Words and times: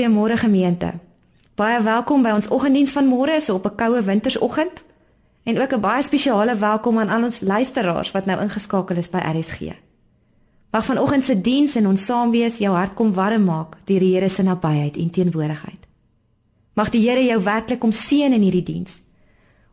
Goeiemôre 0.00 0.36
gemeente. 0.36 0.94
Baie 1.60 1.82
welkom 1.84 2.22
by 2.24 2.30
ons 2.32 2.46
oggenddiens 2.48 2.92
van 2.96 3.04
môre 3.04 3.34
so 3.44 3.54
op 3.54 3.66
'n 3.68 3.76
koue 3.76 4.02
wintersoggend. 4.02 4.84
En 5.44 5.60
ook 5.60 5.72
'n 5.72 5.80
baie 5.80 6.02
spesiale 6.02 6.56
welkom 6.56 6.98
aan 6.98 7.08
al 7.08 7.22
ons 7.22 7.40
luisteraars 7.40 8.10
wat 8.10 8.24
nou 8.24 8.40
ingeskakel 8.40 8.96
is 8.96 9.10
by 9.10 9.18
RSG. 9.18 9.60
Mag 10.70 10.84
vanoggend 10.84 11.24
se 11.24 11.40
diens 11.40 11.74
en 11.74 11.86
ons 11.86 12.04
saam 12.04 12.30
wees 12.30 12.58
jou 12.58 12.74
hart 12.74 12.94
kom 12.94 13.12
warm 13.12 13.44
maak 13.44 13.76
deur 13.84 13.98
die 13.98 14.14
Here 14.14 14.28
se 14.28 14.42
nabyheid 14.42 14.96
en 14.96 15.10
teenwoordigheid. 15.10 15.86
Mag 16.72 16.90
die 16.90 17.08
Here 17.08 17.24
jou 17.24 17.42
werklik 17.42 17.78
kom 17.78 17.92
seën 17.92 18.32
in 18.32 18.42
hierdie 18.42 18.62
diens. 18.62 19.02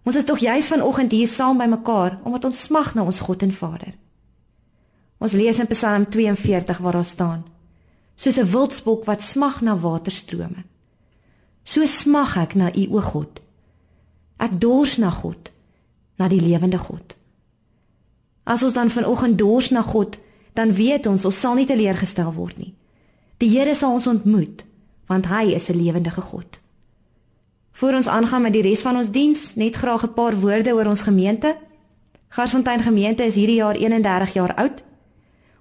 Ons 0.04 0.16
is 0.16 0.24
tog 0.24 0.40
juis 0.40 0.68
vanoggend 0.68 1.12
hier 1.12 1.28
saam 1.28 1.58
by 1.58 1.66
mekaar 1.66 2.20
omdat 2.24 2.46
ons 2.46 2.62
smag 2.62 2.94
na 2.96 3.04
ons 3.04 3.20
God 3.20 3.42
en 3.42 3.52
Vader. 3.52 3.94
Ons 5.18 5.32
lees 5.32 5.60
in 5.60 5.68
Psalm 5.68 6.10
42 6.10 6.78
waar 6.78 6.94
daar 6.94 7.06
staan: 7.06 7.46
Soos 8.18 8.38
'n 8.38 8.50
wildsbok 8.52 9.06
wat 9.06 9.22
smag 9.22 9.62
na 9.62 9.78
waterstrome. 9.78 10.66
So 11.64 11.86
smag 11.86 12.38
ek 12.38 12.56
na 12.56 12.72
U 12.74 12.98
o 12.98 13.02
God. 13.02 13.40
Ek 14.38 14.60
dors 14.62 14.98
na 14.98 15.10
God 15.10 15.52
na 16.18 16.28
die 16.28 16.42
lewende 16.42 16.78
God. 16.78 17.16
As 18.44 18.64
ons 18.64 18.74
dan 18.74 18.90
vanoggend 18.90 19.38
dors 19.38 19.70
na 19.70 19.82
God, 19.82 20.18
dan 20.54 20.74
weet 20.74 21.06
ons 21.06 21.26
ons 21.26 21.40
sal 21.40 21.56
nie 21.56 21.68
teleurgestel 21.70 22.34
word 22.34 22.58
nie. 22.58 22.74
Die 23.38 23.50
Here 23.50 23.76
sal 23.76 23.94
ons 24.00 24.08
ontmoet, 24.08 24.64
want 25.06 25.28
hy 25.30 25.54
is 25.54 25.70
'n 25.70 25.78
lewendige 25.78 26.22
God. 26.22 26.60
Voor 27.72 27.94
ons 27.94 28.08
aangaan 28.08 28.42
met 28.42 28.54
die 28.54 28.62
res 28.62 28.82
van 28.82 28.98
ons 28.98 29.12
diens, 29.12 29.56
net 29.56 29.76
graag 29.76 30.04
'n 30.04 30.14
paar 30.14 30.36
woorde 30.40 30.74
oor 30.74 30.88
ons 30.88 31.02
gemeente. 31.02 31.58
Garsfontein 32.30 32.80
gemeente 32.80 33.24
is 33.24 33.36
hierdie 33.36 33.62
jaar 33.62 33.76
31 33.76 34.34
jaar 34.34 34.56
oud. 34.56 34.84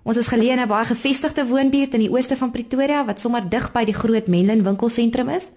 Ons 0.07 0.21
is 0.23 0.29
geleë 0.31 0.55
in 0.55 0.61
'n 0.63 0.69
baie 0.71 0.87
gevestigde 0.87 1.47
woonbuurt 1.47 1.95
in 1.95 2.01
die 2.01 2.11
ooste 2.11 2.37
van 2.37 2.51
Pretoria 2.51 3.05
wat 3.05 3.21
sommer 3.21 3.49
dig 3.49 3.73
by 3.73 3.85
die 3.85 3.95
groot 3.95 4.27
Menlyn 4.29 4.63
winkelsentrum 4.63 5.29
is. 5.29 5.51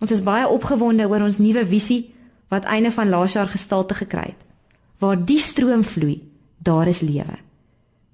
Ons 0.00 0.10
is 0.10 0.22
baie 0.22 0.48
opgewonde 0.48 1.08
oor 1.08 1.22
ons 1.22 1.38
nuwe 1.38 1.66
visie 1.66 2.10
wat 2.48 2.64
einde 2.64 2.90
van 2.90 3.08
laas 3.08 3.32
jaar 3.32 3.46
gestalte 3.46 3.94
gekry 3.94 4.34
het. 4.34 4.42
Waar 4.98 5.24
die 5.24 5.38
stroom 5.38 5.84
vloei, 5.84 6.22
daar 6.58 6.88
is 6.88 7.00
lewe. 7.00 7.38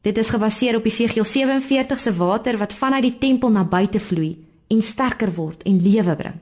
Dit 0.02 0.18
is 0.18 0.28
gebaseer 0.28 0.76
op 0.76 0.84
Jesegiel 0.84 1.24
47 1.24 2.00
se 2.00 2.16
water 2.16 2.58
wat 2.58 2.72
vanuit 2.72 3.02
die 3.02 3.18
tempel 3.18 3.50
na 3.50 3.64
buite 3.64 4.00
vloei 4.00 4.44
en 4.68 4.82
sterker 4.82 5.34
word 5.34 5.62
en 5.62 5.82
lewe 5.82 6.16
bring. 6.16 6.38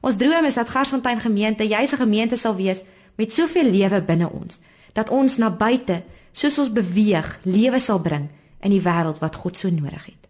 Ons 0.00 0.16
droom 0.16 0.44
is 0.44 0.54
dat 0.54 0.68
Garsfontein 0.68 1.20
gemeente 1.20 1.66
juis 1.66 1.92
'n 1.92 1.96
gemeente 1.96 2.36
sal 2.36 2.54
wees 2.54 2.82
met 3.16 3.32
soveel 3.32 3.70
lewe 3.70 4.02
binne 4.02 4.30
ons 4.30 4.60
dat 4.92 5.08
ons 5.08 5.36
na 5.36 5.50
buite 5.50 6.02
soos 6.32 6.58
ons 6.58 6.72
beweeg 6.72 7.38
lewe 7.42 7.78
sal 7.78 8.00
bring 8.00 8.28
in 8.60 8.70
die 8.70 8.82
wêreld 8.82 9.18
wat 9.18 9.36
God 9.36 9.56
so 9.56 9.70
nodig 9.70 10.06
het. 10.06 10.28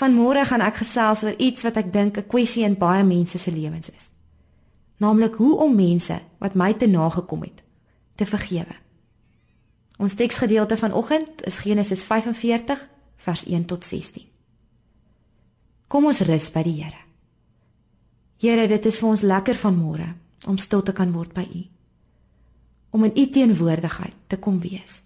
Vanmôre 0.00 0.44
gaan 0.44 0.64
ek 0.64 0.80
gesels 0.84 1.24
oor 1.24 1.34
iets 1.38 1.62
wat 1.62 1.76
ek 1.76 1.92
dink 1.92 2.16
'n 2.16 2.26
kwessie 2.26 2.64
in 2.64 2.78
baie 2.78 3.04
mense 3.04 3.38
se 3.38 3.50
lewens 3.50 3.90
is 3.90 4.10
naamlik 5.00 5.34
hoe 5.34 5.56
om 5.56 5.74
mense 5.74 6.20
wat 6.38 6.54
my 6.54 6.74
te 6.74 6.86
nagekom 6.86 7.42
het 7.42 7.62
te 8.14 8.26
vergewe. 8.26 8.76
Ons 9.96 10.14
teksgedeelte 10.14 10.76
vanoggend 10.76 11.44
is 11.48 11.58
Genesis 11.64 12.02
45 12.04 12.88
vers 13.16 13.44
1 13.46 13.64
tot 13.64 13.84
16. 13.84 14.26
Kom 15.88 16.04
ons 16.04 16.20
rus 16.20 16.50
by 16.52 16.62
die 16.62 16.76
Here. 16.82 17.00
Here, 18.40 18.66
dit 18.68 18.86
is 18.86 18.98
vir 19.00 19.08
ons 19.08 19.24
lekker 19.24 19.56
vanmôre 19.56 20.10
om 20.48 20.60
stil 20.60 20.82
te 20.84 20.92
kan 20.96 21.12
word 21.12 21.32
by 21.36 21.44
U. 21.48 21.62
Om 22.96 23.08
in 23.08 23.16
U 23.16 23.26
teenwoordigheid 23.28 24.16
te 24.26 24.36
kom 24.36 24.60
wees. 24.60 25.00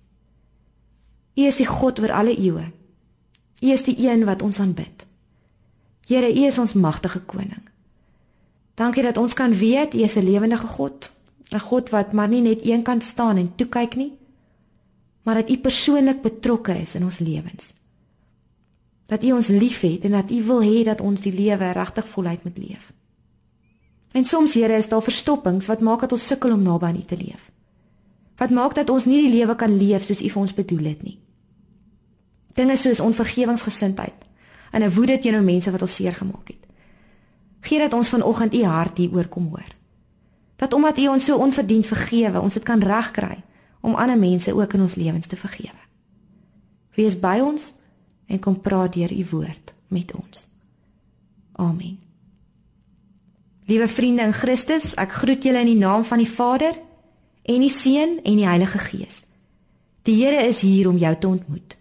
U 1.35 1.43
is 1.43 1.57
die 1.57 1.67
God 1.67 2.01
oor 2.01 2.13
alle 2.13 2.37
eeue. 2.37 2.71
U 3.61 3.71
is 3.71 3.83
die 3.83 3.97
een 4.09 4.25
wat 4.25 4.43
ons 4.43 4.61
aanbid. 4.61 5.07
Here, 6.07 6.29
U 6.29 6.45
is 6.47 6.59
ons 6.59 6.73
magtige 6.73 7.21
koning. 7.21 7.63
Dankie 8.75 9.03
dat 9.03 9.17
ons 9.17 9.35
kan 9.35 9.55
weet 9.55 9.95
U 9.95 10.03
is 10.03 10.17
'n 10.17 10.25
lewende 10.25 10.57
God, 10.59 11.13
'n 11.51 11.59
God 11.59 11.91
wat 11.91 12.13
maar 12.13 12.29
nie 12.29 12.41
net 12.41 12.67
een 12.67 12.83
kant 12.83 13.03
staan 13.03 13.37
en 13.37 13.55
toe 13.55 13.67
kyk 13.67 13.97
nie, 13.97 14.13
maar 15.23 15.35
dat 15.35 15.51
U 15.51 15.59
persoonlik 15.59 16.23
betrokke 16.23 16.81
is 16.81 16.95
in 16.95 17.05
ons 17.05 17.19
lewens. 17.19 17.73
Dat 19.07 19.23
U 19.23 19.33
ons 19.33 19.49
liefhet 19.49 20.05
en 20.05 20.11
dat 20.11 20.31
U 20.31 20.43
wil 20.43 20.63
hê 20.63 20.85
dat 20.85 21.01
ons 21.01 21.21
die 21.21 21.33
lewe 21.33 21.73
regtig 21.73 22.09
voluit 22.09 22.45
moet 22.45 22.59
leef. 22.59 22.93
En 24.13 24.25
soms 24.25 24.55
Here 24.55 24.77
is 24.77 24.89
daar 24.89 25.03
verstoppings 25.03 25.67
wat 25.67 25.81
maak 25.81 26.01
dat 26.01 26.13
ons 26.13 26.27
sukkel 26.27 26.53
om 26.53 26.63
naby 26.63 26.87
aan 26.87 26.97
U 26.97 27.03
te 27.03 27.17
leef. 27.17 27.51
Wat 28.37 28.51
maak 28.51 28.75
dat 28.75 28.91
ons 28.91 29.05
nie 29.05 29.23
die 29.23 29.37
lewe 29.37 29.55
kan 29.55 29.77
leef 29.77 30.05
soos 30.05 30.23
U 30.23 30.29
vir 30.29 30.43
ons 30.43 30.55
bedoel 30.55 30.85
het 30.85 31.03
nie. 31.03 31.19
Dinge 32.55 32.77
soos 32.77 33.01
onvergewingsgesindheid 33.01 34.27
en 34.71 34.83
'n 34.83 34.95
woede 34.95 35.19
teenoor 35.19 35.43
mense 35.43 35.71
wat 35.71 35.83
ons 35.83 35.95
seer 35.95 36.13
gemaak 36.13 36.49
het. 36.49 36.67
Gee 37.61 37.79
dat 37.79 37.93
ons 37.93 38.09
vanoggend 38.09 38.55
u 38.55 38.63
hart 38.65 38.99
hier 38.99 39.13
oor 39.13 39.27
kom 39.27 39.47
hoor. 39.47 39.71
Dat 40.57 40.73
omdat 40.73 40.99
u 40.99 41.09
ons 41.09 41.25
so 41.25 41.37
onverdiend 41.37 41.87
vergewe, 41.87 42.41
ons 42.41 42.55
dit 42.55 42.63
kan 42.63 42.83
regkry 42.83 43.43
om 43.81 43.95
ander 43.95 44.19
mense 44.19 44.55
ook 44.55 44.73
in 44.73 44.81
ons 44.81 44.95
lewens 44.95 45.27
te 45.27 45.37
vergewe. 45.37 45.83
Wees 46.95 47.19
by 47.21 47.41
ons 47.43 47.75
en 48.27 48.39
kom 48.39 48.61
praat 48.61 48.93
deur 48.93 49.13
u 49.13 49.27
woord 49.31 49.75
met 49.89 50.13
ons. 50.15 50.49
Amen. 51.53 51.99
Liewe 53.67 53.89
vriende 53.89 54.23
in 54.23 54.33
Christus, 54.33 54.95
ek 54.95 55.13
groet 55.13 55.43
julle 55.43 55.61
in 55.65 55.67
die 55.67 55.81
naam 55.81 56.05
van 56.05 56.19
die 56.19 56.31
Vader 56.31 56.77
en 57.45 57.61
die 57.61 57.73
Seun 57.73 58.19
en 58.25 58.37
die 58.41 58.49
Heilige 58.49 58.79
Gees. 58.79 59.23
Die 60.05 60.17
Here 60.21 60.47
is 60.47 60.61
hier 60.61 60.89
om 60.89 60.99
jou 61.01 61.15
te 61.19 61.29
ontmoet. 61.29 61.77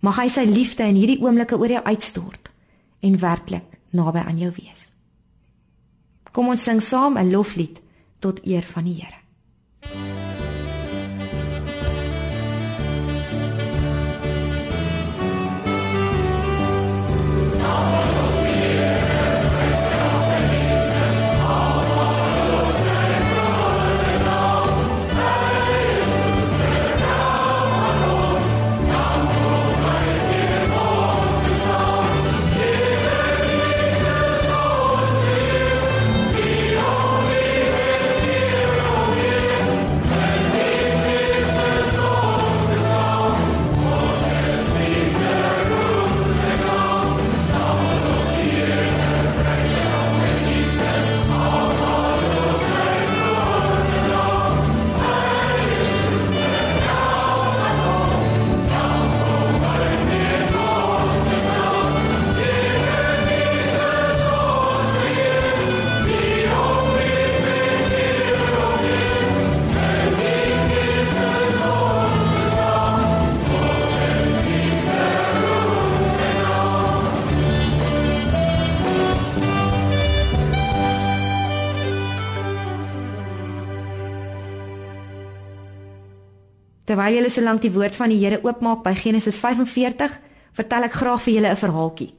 Mag 0.00 0.18
hy 0.18 0.28
sy 0.32 0.44
liefde 0.48 0.84
in 0.88 0.98
hierdie 0.98 1.20
oomblikke 1.22 1.58
oor 1.60 1.70
jou 1.70 1.82
uitstort 1.84 2.50
en 3.00 3.18
werklik 3.22 3.78
naby 3.92 4.24
aan 4.24 4.38
jou 4.40 4.50
wees. 4.56 4.90
Kom 6.32 6.48
ons 6.48 6.62
sing 6.62 6.80
saam 6.80 7.18
'n 7.18 7.30
loflied 7.30 7.80
tot 8.18 8.40
eer 8.46 8.62
van 8.62 8.84
die 8.84 8.94
Here. 8.94 9.21
Terwyl 86.92 87.14
julle 87.16 87.30
so 87.32 87.40
lank 87.40 87.62
die 87.64 87.72
woord 87.72 87.94
van 87.96 88.10
die 88.12 88.18
Here 88.20 88.36
oopmaak 88.44 88.82
by 88.84 88.90
Genesis 88.92 89.38
45, 89.40 90.12
vertel 90.52 90.84
ek 90.84 90.96
graag 91.00 91.22
vir 91.24 91.32
julle 91.38 91.48
'n 91.48 91.56
verhaaltjie. 91.56 92.10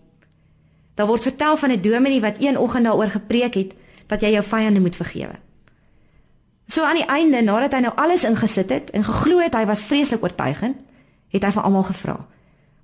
Daar 0.98 1.08
word 1.08 1.22
vertel 1.22 1.58
van 1.58 1.72
'n 1.72 1.82
dominee 1.82 2.22
wat 2.22 2.42
een 2.42 2.58
oggend 2.58 2.86
daaroor 2.86 3.10
gepreek 3.10 3.54
het 3.54 3.74
dat 4.08 4.22
jy 4.22 4.32
jou 4.34 4.44
vyande 4.44 4.80
moet 4.80 4.96
vergewe. 4.96 5.36
So 6.68 6.82
aan 6.84 6.96
die 6.96 7.06
einde, 7.06 7.42
nadat 7.42 7.74
hy 7.74 7.80
nou 7.80 7.94
alles 7.96 8.24
ingesit 8.24 8.70
het 8.70 8.90
en 8.90 9.04
geglo 9.04 9.40
het 9.40 9.54
hy 9.54 9.66
was 9.66 9.84
vreeslik 9.84 10.24
oortuigend, 10.24 10.78
het 11.30 11.44
hy 11.44 11.52
vir 11.52 11.64
almal 11.64 11.84
gevra: 11.84 12.26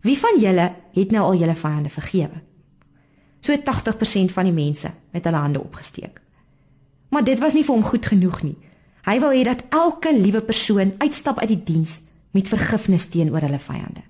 "Wie 0.02 0.18
van 0.18 0.40
julle 0.40 0.74
het 0.94 1.12
nou 1.12 1.24
al 1.24 1.36
julle 1.36 1.56
vyande 1.56 1.90
vergewe?" 1.90 2.42
So 3.40 3.58
80% 3.58 4.32
van 4.32 4.44
die 4.46 4.54
mense 4.54 4.92
het 5.12 5.24
hulle 5.24 5.38
hande 5.38 5.60
opgesteek. 5.60 6.22
Maar 7.10 7.24
dit 7.24 7.40
was 7.40 7.54
nie 7.54 7.64
vir 7.64 7.76
hom 7.76 7.84
goed 7.84 8.06
genoeg 8.06 8.44
nie. 8.44 8.58
Hy 9.06 9.20
wil 9.20 9.32
hê 9.32 9.44
dat 9.44 9.64
elke 9.70 10.12
liewe 10.16 10.42
persoon 10.42 10.94
uitstap 10.98 11.40
uit 11.40 11.50
die 11.54 11.64
diens 11.64 12.02
met 12.32 12.48
vergifnis 12.48 13.08
teenoor 13.10 13.42
hulle 13.42 13.60
vyande. 13.60 14.04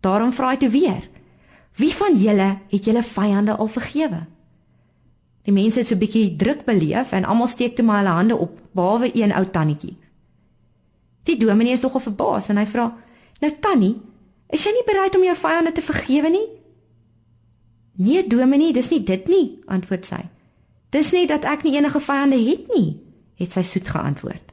Daarom 0.00 0.32
vra 0.32 0.52
hy 0.52 0.60
toe 0.60 0.68
weer: 0.72 1.08
Wie 1.76 1.92
van 1.94 2.16
julle 2.16 2.50
het 2.68 2.84
julle 2.84 3.02
vyande 3.02 3.56
al 3.56 3.68
vergewe? 3.68 4.26
Die 5.46 5.52
mense 5.52 5.80
het 5.80 5.88
so 5.88 5.94
'n 5.94 5.98
bietjie 5.98 6.36
druk 6.36 6.64
beleef 6.64 7.12
en 7.12 7.24
almal 7.24 7.46
steek 7.46 7.76
toe 7.76 7.84
maar 7.84 7.98
hulle 7.98 8.16
hande 8.16 8.36
op, 8.36 8.60
behalwe 8.72 9.10
een 9.14 9.32
ou 9.32 9.46
tannetjie. 9.50 9.96
Die 11.24 11.36
dominee 11.36 11.72
is 11.72 11.80
nogal 11.80 12.00
verbaas 12.00 12.48
en 12.48 12.56
hy 12.56 12.66
vra: 12.66 12.96
"Nou 13.40 13.52
tannie, 13.60 14.00
is 14.50 14.64
jy 14.64 14.72
nie 14.72 14.86
bereid 14.86 15.16
om 15.16 15.24
jou 15.24 15.36
vyande 15.36 15.72
te 15.72 15.82
vergewe 15.82 16.28
nie?" 16.28 16.48
"Nee, 17.96 18.26
dominee, 18.26 18.72
dis 18.72 18.90
nie 18.90 19.02
dit 19.02 19.28
nie," 19.28 19.58
antwoord 19.66 20.06
sy. 20.06 20.28
"Dis 20.90 21.12
net 21.12 21.28
dat 21.28 21.44
ek 21.44 21.62
nie 21.62 21.76
enige 21.76 22.00
vyande 22.00 22.36
het 22.36 22.68
nie," 22.74 23.09
het 23.40 23.52
sy 23.52 23.62
soet 23.64 23.88
geantwoord. 23.88 24.52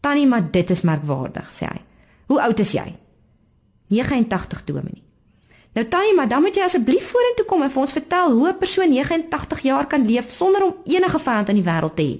"Tannie, 0.00 0.26
maar 0.26 0.50
dit 0.50 0.70
is 0.70 0.82
merkwaardig," 0.82 1.48
sê 1.54 1.66
hy. 1.66 1.80
"Hoe 2.26 2.42
oud 2.42 2.58
is 2.58 2.72
jy?" 2.72 2.94
"89, 3.88 4.64
dominee." 4.64 5.02
Nou 5.72 5.86
tannie, 5.88 6.14
maar 6.14 6.28
dan 6.28 6.42
moet 6.42 6.54
jy 6.54 6.62
asseblief 6.66 7.12
vorentoe 7.12 7.44
kom 7.46 7.62
en 7.62 7.70
vir 7.70 7.80
ons 7.80 7.92
vertel 7.94 8.32
hoe 8.32 8.48
'n 8.48 8.58
persoon 8.58 8.90
89 8.90 9.60
jaar 9.60 9.86
kan 9.86 10.06
leef 10.06 10.30
sonder 10.30 10.64
om 10.64 10.74
enige 10.84 11.18
vyand 11.18 11.48
in 11.48 11.54
die 11.54 11.64
wêreld 11.64 11.96
te 11.96 12.02
hê. 12.02 12.18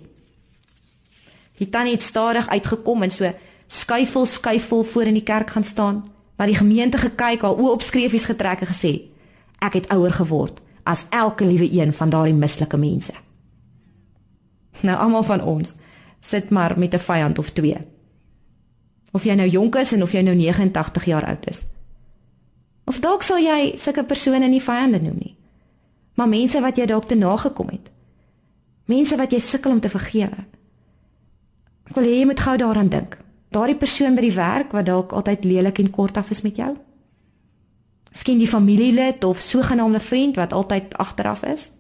Die 1.59 1.69
tannie 1.69 1.93
het 1.93 2.03
stadig 2.03 2.49
uitgekom 2.49 3.03
en 3.03 3.11
so 3.11 3.33
skuifel 3.67 4.27
skuifel 4.27 4.83
voor 4.83 5.03
in 5.03 5.15
die 5.15 5.23
kerk 5.23 5.51
gaan 5.51 5.65
staan, 5.65 6.13
na 6.37 6.47
die 6.47 6.55
gemeente 6.55 6.99
gekyk, 6.99 7.43
haar 7.43 7.59
oë 7.59 7.71
op 7.71 7.83
skreefies 7.83 8.25
getrek 8.25 8.61
en 8.61 8.67
gesê: 8.67 9.01
"Ek 9.59 9.73
het 9.73 9.89
ouer 9.89 10.13
geword 10.13 10.61
as 10.83 11.07
elke 11.11 11.45
liewe 11.45 11.81
een 11.81 11.93
van 11.93 12.11
daardie 12.11 12.35
mislike 12.35 12.77
mense." 12.77 13.13
Nou 14.83 14.97
almal 14.99 15.23
van 15.23 15.43
ons 15.45 15.75
sit 16.21 16.51
maar 16.51 16.79
met 16.79 16.95
'n 16.95 16.99
vyand 16.99 17.39
of 17.39 17.51
twee. 17.51 17.77
Of 19.13 19.25
jy 19.25 19.35
nou 19.35 19.49
jonk 19.49 19.77
is 19.77 19.93
en 19.93 20.03
of 20.03 20.13
jy 20.13 20.21
nou 20.21 20.35
89 20.37 21.05
jaar 21.05 21.27
oud 21.27 21.49
is. 21.49 21.67
Of 22.85 23.01
dalk 23.01 23.23
sal 23.23 23.39
jy 23.39 23.77
sulke 23.77 24.05
persone 24.05 24.49
nie 24.49 24.63
vyande 24.63 25.01
noem 25.03 25.19
nie, 25.19 25.37
maar 26.15 26.29
mense 26.29 26.61
wat 26.61 26.77
jy 26.77 26.87
dalk 26.87 27.07
te 27.07 27.15
nagekom 27.15 27.69
het. 27.69 27.91
Mense 28.85 29.17
wat 29.17 29.33
jy 29.33 29.39
sukkel 29.39 29.71
om 29.71 29.81
te 29.81 29.89
vergewe. 29.89 30.45
Ek 31.91 31.95
wil 31.95 32.05
hê 32.05 32.19
jy 32.21 32.27
moet 32.27 32.41
gou 32.41 32.57
daaraan 32.57 32.89
dink. 32.89 33.19
Daardie 33.51 33.79
persoon 33.79 34.15
by 34.15 34.21
die 34.21 34.35
werk 34.35 34.73
wat 34.73 34.87
dalk 34.87 35.13
altyd 35.13 35.45
lelik 35.45 35.79
en 35.79 35.91
kort 35.91 36.17
af 36.17 36.31
is 36.31 36.43
met 36.43 36.57
jou. 36.57 36.77
Miskien 38.11 38.39
die 38.39 38.51
familielid 38.51 39.25
of 39.25 39.41
sogenaamde 39.41 40.01
vriend 40.01 40.37
wat 40.37 40.53
altyd 40.53 40.95
agteraf 40.99 41.43
is. 41.43 41.71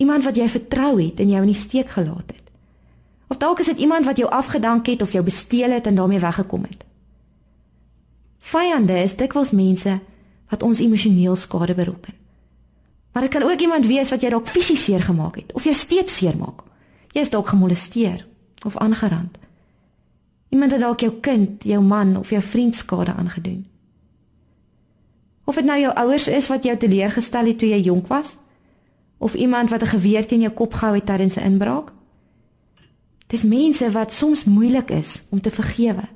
Iemand 0.00 0.24
wat 0.24 0.36
jy 0.36 0.48
vertrou 0.48 0.94
het 0.96 1.20
en 1.20 1.28
jou 1.28 1.40
in 1.44 1.52
die 1.52 1.58
steek 1.60 1.90
gelaat 1.92 2.32
het. 2.32 2.46
Of 3.28 3.36
dalk 3.36 3.60
is 3.60 3.68
dit 3.70 3.84
iemand 3.84 4.08
wat 4.08 4.16
jou 4.16 4.30
afgedank 4.30 4.86
het 4.86 5.02
of 5.02 5.12
jou 5.12 5.24
gesteel 5.24 5.70
het 5.70 5.86
en 5.86 5.94
daarmee 5.94 6.22
weggekom 6.22 6.64
het. 6.64 6.84
Vyande 8.38 8.96
is 9.02 9.16
dikwels 9.16 9.52
mense 9.52 9.98
wat 10.50 10.62
ons 10.62 10.80
emosioneel 10.80 11.36
skade 11.36 11.74
berokken. 11.74 12.16
Maar 13.12 13.22
dit 13.22 13.30
kan 13.30 13.42
ook 13.42 13.60
iemand 13.60 13.86
wees 13.86 14.10
wat 14.10 14.22
jy 14.22 14.30
dalk 14.32 14.48
fisies 14.48 14.84
seer 14.84 15.02
gemaak 15.02 15.36
het 15.36 15.52
of 15.52 15.64
jou 15.64 15.74
steeds 15.74 16.16
seermaak. 16.16 16.64
Jy 17.12 17.20
is 17.26 17.30
dalk 17.30 17.52
gemolesteer 17.52 18.26
of 18.66 18.76
aangerand. 18.76 19.38
Iemand 20.48 20.72
het 20.72 20.80
dalk 20.80 21.00
jou 21.00 21.12
kind, 21.20 21.62
jou 21.64 21.82
man 21.82 22.16
of 22.16 22.30
jou 22.30 22.42
vriend 22.42 22.74
skade 22.74 23.14
aangedoen. 23.14 23.66
Of 25.44 25.54
dit 25.54 25.64
nou 25.64 25.78
jou 25.80 25.94
ouers 25.94 26.28
is 26.28 26.48
wat 26.48 26.64
jou 26.64 26.76
teleurgestel 26.76 27.46
het 27.50 27.58
toe 27.58 27.68
jy 27.68 27.80
jonk 27.82 28.06
was, 28.06 28.36
of 29.20 29.36
iemand 29.36 29.70
wat 29.70 29.82
'n 29.82 29.92
geweer 29.94 30.26
teen 30.26 30.40
jou 30.40 30.52
kop 30.52 30.74
gehou 30.74 30.94
het 30.94 31.06
tydens 31.06 31.36
'n 31.36 31.44
inbraak. 31.52 31.92
Dis 33.26 33.42
mense 33.42 33.90
wat 33.90 34.12
soms 34.12 34.44
moeilik 34.44 34.90
is 34.90 35.22
om 35.30 35.40
te 35.40 35.50
vergewe. 35.50 36.08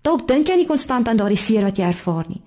Dalk 0.00 0.28
dink 0.28 0.46
jy 0.46 0.56
nie 0.56 0.66
konstant 0.66 1.08
aan 1.08 1.16
daardie 1.16 1.36
seer 1.36 1.62
wat 1.62 1.76
jy 1.76 1.84
ervaar 1.84 2.24
nie. 2.28 2.40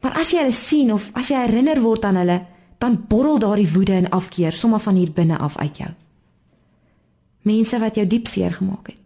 Maar 0.00 0.12
as 0.12 0.30
jy 0.30 0.38
hulle 0.38 0.52
sien 0.52 0.92
of 0.92 1.10
as 1.12 1.28
jy 1.28 1.36
herinner 1.36 1.80
word 1.80 2.04
aan 2.04 2.16
hulle, 2.16 2.46
dan 2.78 3.04
borrel 3.08 3.38
daardie 3.38 3.72
woede 3.72 3.92
en 3.92 4.10
afkeer 4.10 4.52
sommer 4.52 4.80
van 4.80 4.94
hier 4.94 5.10
binne 5.12 5.38
af 5.38 5.56
uit 5.56 5.76
jou 5.76 5.90
mense 7.44 7.78
wat 7.80 7.98
jou 7.98 8.04
diep 8.08 8.28
seer 8.28 8.54
gemaak 8.56 8.92
het. 8.92 9.00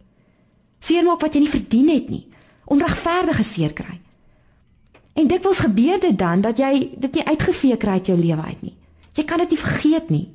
Seer 0.79 1.03
maak 1.03 1.21
wat 1.23 1.35
jy 1.35 1.43
nie 1.43 1.51
verdien 1.51 1.89
het 1.91 2.11
nie, 2.11 2.25
onregverdige 2.71 3.43
seer 3.43 3.73
kry. 3.75 3.97
En 5.19 5.27
dit 5.27 5.43
wels 5.43 5.63
gebeur 5.65 5.99
dit 5.99 6.15
dan 6.17 6.41
dat 6.41 6.59
jy 6.61 6.71
dit 6.95 7.19
nie 7.19 7.25
uitgevee 7.27 7.77
kry 7.81 7.97
uit 7.99 8.11
jou 8.11 8.17
lewe 8.19 8.41
uit 8.41 8.61
nie. 8.69 8.75
Jy 9.13 9.23
kan 9.23 9.37
dit 9.37 9.49
nie 9.49 9.57
vergeet 9.57 10.09
nie. 10.09 10.27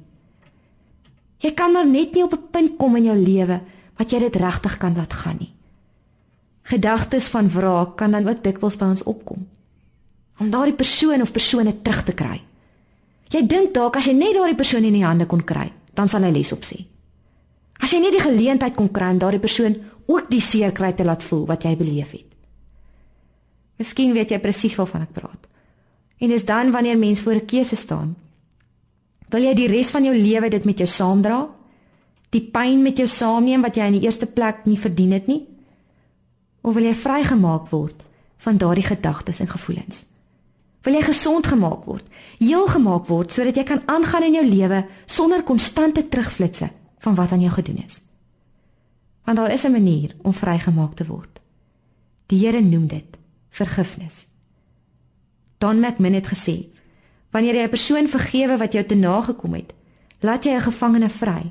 Jy 1.45 1.53
kan 1.55 1.73
maar 1.73 1.87
net 1.87 2.15
nie 2.15 2.25
op 2.25 2.33
'n 2.33 2.51
punt 2.51 2.77
kom 2.79 2.97
in 2.97 3.05
jou 3.05 3.17
lewe 3.17 3.61
wat 3.99 4.11
jy 4.11 4.19
dit 4.19 4.37
regtig 4.37 4.79
kan 4.79 4.95
laat 4.95 5.13
gaan 5.13 5.37
nie. 5.39 5.53
Gedagtes 6.63 7.29
van 7.29 7.51
wraak 7.51 7.97
kan 7.97 8.11
dan 8.11 8.29
ook 8.29 8.43
dikwels 8.43 8.77
by 8.77 8.85
ons 8.85 9.03
opkom. 9.03 9.47
Om 10.39 10.51
daardie 10.51 10.75
persoon 10.75 11.21
of 11.21 11.33
persone 11.33 11.83
terug 11.83 12.05
te 12.05 12.13
kry. 12.13 12.43
Jy 13.29 13.47
dink 13.47 13.75
dalk 13.75 13.97
as 13.97 14.07
jy 14.07 14.13
net 14.13 14.35
daardie 14.35 14.57
persoon 14.57 14.85
in 14.85 14.93
die 14.93 15.05
hande 15.05 15.27
kon 15.27 15.45
kry, 15.45 15.73
dan 15.95 16.09
sal 16.09 16.23
hy 16.23 16.31
les 16.31 16.53
op 16.53 16.65
sê. 16.65 16.85
As 17.79 17.91
jy 17.91 18.01
nie 18.01 18.11
die 18.11 18.23
geleentheid 18.23 18.75
kon 18.75 18.91
kry 18.91 19.11
om 19.11 19.19
daardie 19.19 19.43
persoon 19.43 19.77
ook 20.07 20.31
die 20.31 20.41
seer 20.41 20.73
kry 20.73 20.93
te 20.93 21.05
laat 21.05 21.23
voel 21.23 21.47
wat 21.47 21.65
jy 21.65 21.77
beleef 21.77 22.13
het. 22.13 22.31
Miskien 23.79 24.13
weet 24.15 24.31
jy 24.31 24.39
presies 24.39 24.77
waarvan 24.79 25.03
ek 25.03 25.13
praat. 25.17 25.49
En 26.23 26.31
dis 26.31 26.45
dan 26.45 26.71
wanneer 26.71 26.99
mens 26.99 27.21
voor 27.21 27.35
'n 27.35 27.47
keuse 27.47 27.77
staan. 27.77 28.15
Wil 29.35 29.49
jy 29.49 29.55
die 29.59 29.67
res 29.67 29.91
van 29.91 30.05
jou 30.07 30.15
lewe 30.15 30.49
dit 30.53 30.65
met 30.69 30.79
jou 30.79 30.87
saamdra? 30.87 31.41
Die 32.31 32.43
pyn 32.55 32.85
met 32.85 33.01
jou 33.03 33.09
saamneem 33.11 33.65
wat 33.67 33.75
jy 33.75 33.89
in 33.91 33.97
die 33.99 34.07
eerste 34.07 34.29
plek 34.31 34.63
nie 34.69 34.79
verdien 34.79 35.11
het 35.17 35.27
nie? 35.27 35.41
Of 36.63 36.77
wil 36.77 36.87
jy 36.87 36.95
vrygemaak 36.95 37.67
word 37.73 38.05
van 38.45 38.61
daardie 38.63 38.87
gedagtes 38.87 39.41
en 39.43 39.51
gevoelens? 39.51 40.05
Wil 40.87 40.99
jy 40.99 41.03
gesond 41.07 41.49
gemaak 41.49 41.87
word, 41.89 42.07
heel 42.39 42.69
gemaak 42.71 43.09
word 43.09 43.35
sodat 43.35 43.59
jy 43.59 43.65
kan 43.67 43.83
aangaan 43.91 44.29
in 44.29 44.39
jou 44.39 44.45
lewe 44.47 44.85
sonder 45.11 45.43
konstante 45.43 46.05
terugflitsse 46.13 46.69
van 47.03 47.17
wat 47.19 47.33
aan 47.33 47.43
jou 47.43 47.53
gedoen 47.57 47.83
is. 47.83 48.03
Want 49.25 49.41
daar 49.41 49.53
is 49.53 49.65
'n 49.65 49.73
manier 49.73 50.15
om 50.23 50.33
vrygemaak 50.33 50.95
te 50.95 51.07
word. 51.07 51.41
Die 52.27 52.39
Here 52.39 52.61
noem 52.61 52.87
dit 52.87 53.19
vergifnis. 53.51 54.27
Don 55.59 55.81
McMahon 55.81 56.15
het 56.15 56.27
gesê: 56.27 56.74
"Wanneer 57.35 57.55
jy 57.55 57.65
'n 57.67 57.75
persoon 57.75 58.09
vergewe 58.09 58.57
wat 58.57 58.73
jou 58.73 58.85
te 58.85 58.95
nagekom 58.95 59.55
het, 59.55 59.75
laat 60.21 60.45
jy 60.45 60.55
'n 60.55 60.69
gevangene 60.71 61.11
vry, 61.11 61.51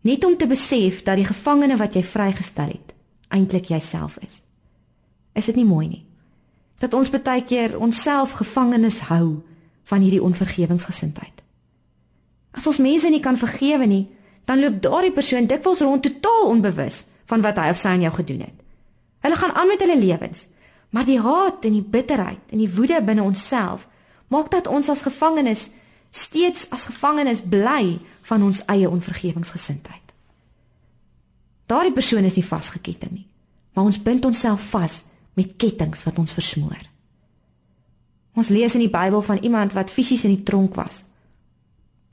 net 0.00 0.24
om 0.24 0.36
te 0.36 0.46
besef 0.46 1.02
dat 1.02 1.16
die 1.16 1.24
gevangene 1.24 1.76
wat 1.76 1.94
jy 1.94 2.02
vrygestel 2.02 2.68
het, 2.68 2.94
eintlik 3.28 3.64
jouself 3.64 4.18
is." 4.18 4.42
Is 5.32 5.46
dit 5.46 5.56
nie 5.56 5.64
mooi 5.64 5.88
nie? 5.88 6.04
Dat 6.78 6.94
ons 6.94 7.10
baie 7.10 7.44
keer 7.44 7.78
onsself 7.78 8.32
gevangenes 8.32 9.00
hou 9.00 9.42
van 9.84 10.00
hierdie 10.00 10.22
onvergewensgesindheid. 10.22 11.42
As 12.50 12.66
ons 12.66 12.78
mense 12.78 13.08
nie 13.10 13.20
kan 13.20 13.36
vergewe 13.36 13.86
nie, 13.86 14.08
dan 14.44 14.60
loop 14.60 14.80
daardie 14.82 15.12
persoon 15.12 15.46
dikwels 15.46 15.80
rond 15.84 16.02
totaal 16.02 16.48
onbewus 16.48 17.04
van 17.28 17.40
wat 17.44 17.56
hy 17.60 17.68
of 17.70 17.78
sy 17.78 17.88
aan 17.88 18.04
jou 18.06 18.12
gedoen 18.14 18.40
het. 18.40 18.64
Hulle 19.20 19.36
gaan 19.36 19.54
aan 19.54 19.68
met 19.68 19.80
hulle 19.84 19.98
lewens, 19.98 20.46
maar 20.90 21.04
die 21.04 21.20
haat 21.20 21.64
en 21.68 21.72
die 21.72 21.84
bitterheid 21.84 22.52
en 22.52 22.58
die 22.62 22.70
woede 22.74 23.02
binne 23.04 23.22
onsself 23.22 23.88
maak 24.28 24.50
dat 24.50 24.66
ons 24.66 24.88
as 24.88 25.02
gevangenes 25.02 25.68
steeds 26.10 26.66
as 26.70 26.88
gevangenes 26.88 27.42
bly 27.42 27.98
van 28.28 28.42
ons 28.42 28.62
eie 28.64 28.88
onvergewingsgesindheid. 28.88 30.04
Daardie 31.68 31.92
persoon 31.92 32.24
is 32.24 32.36
nie 32.36 32.46
vasgeketting 32.46 33.12
nie, 33.12 33.26
maar 33.72 33.84
ons 33.84 34.00
bind 34.02 34.24
onsself 34.24 34.70
vas 34.72 35.02
met 35.36 35.56
kettinge 35.56 36.00
wat 36.04 36.18
ons 36.18 36.32
versmoor. 36.32 36.80
Ons 38.38 38.48
lees 38.48 38.74
in 38.74 38.84
die 38.86 38.92
Bybel 38.92 39.22
van 39.22 39.42
iemand 39.42 39.74
wat 39.76 39.90
fisies 39.90 40.24
in 40.24 40.36
die 40.36 40.46
tronk 40.46 40.76
was. 40.78 41.02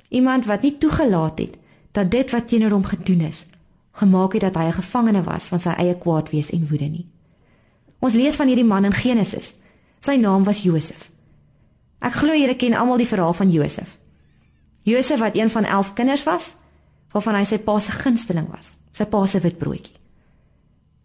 Iemand 0.10 0.46
wat 0.50 0.66
nie 0.66 0.76
toegelaat 0.78 1.40
het 1.40 1.58
dat 1.96 2.12
dit 2.12 2.32
wat 2.32 2.48
teenoor 2.48 2.76
hom 2.76 2.84
gedoen 2.84 3.22
is, 3.30 3.46
gemaak 3.96 4.34
het 4.36 4.42
dat 4.42 4.56
hy 4.56 4.68
'n 4.68 4.80
gevangene 4.82 5.24
was 5.24 5.48
van 5.48 5.60
sy 5.60 5.70
eie 5.70 5.96
kwaadwees 5.96 6.52
en 6.52 6.68
woede 6.68 6.86
nie. 6.86 7.08
Ons 8.00 8.14
lees 8.14 8.36
van 8.36 8.48
hierdie 8.48 8.66
man 8.66 8.86
in 8.86 8.94
Genesis. 8.94 9.56
Sy 10.00 10.16
naam 10.16 10.44
was 10.44 10.62
Josef. 10.62 11.12
Ek 12.00 12.14
glo 12.14 12.34
julle 12.34 12.56
ken 12.56 12.74
almal 12.74 12.98
die 12.98 13.08
verhaal 13.08 13.34
van 13.34 13.52
Josef. 13.52 13.98
Josef 14.84 15.20
wat 15.20 15.36
een 15.38 15.50
van 15.50 15.66
11 15.66 15.94
kinders 15.94 16.24
was, 16.24 16.56
waarvan 17.12 17.36
hy 17.36 17.44
sy 17.44 17.58
pa 17.58 17.80
se 17.80 17.92
gunsteling 17.92 18.50
was, 18.52 18.75
sy 18.92 19.06
pa 19.06 19.25
se 19.25 19.40
witbroodjie. 19.40 19.96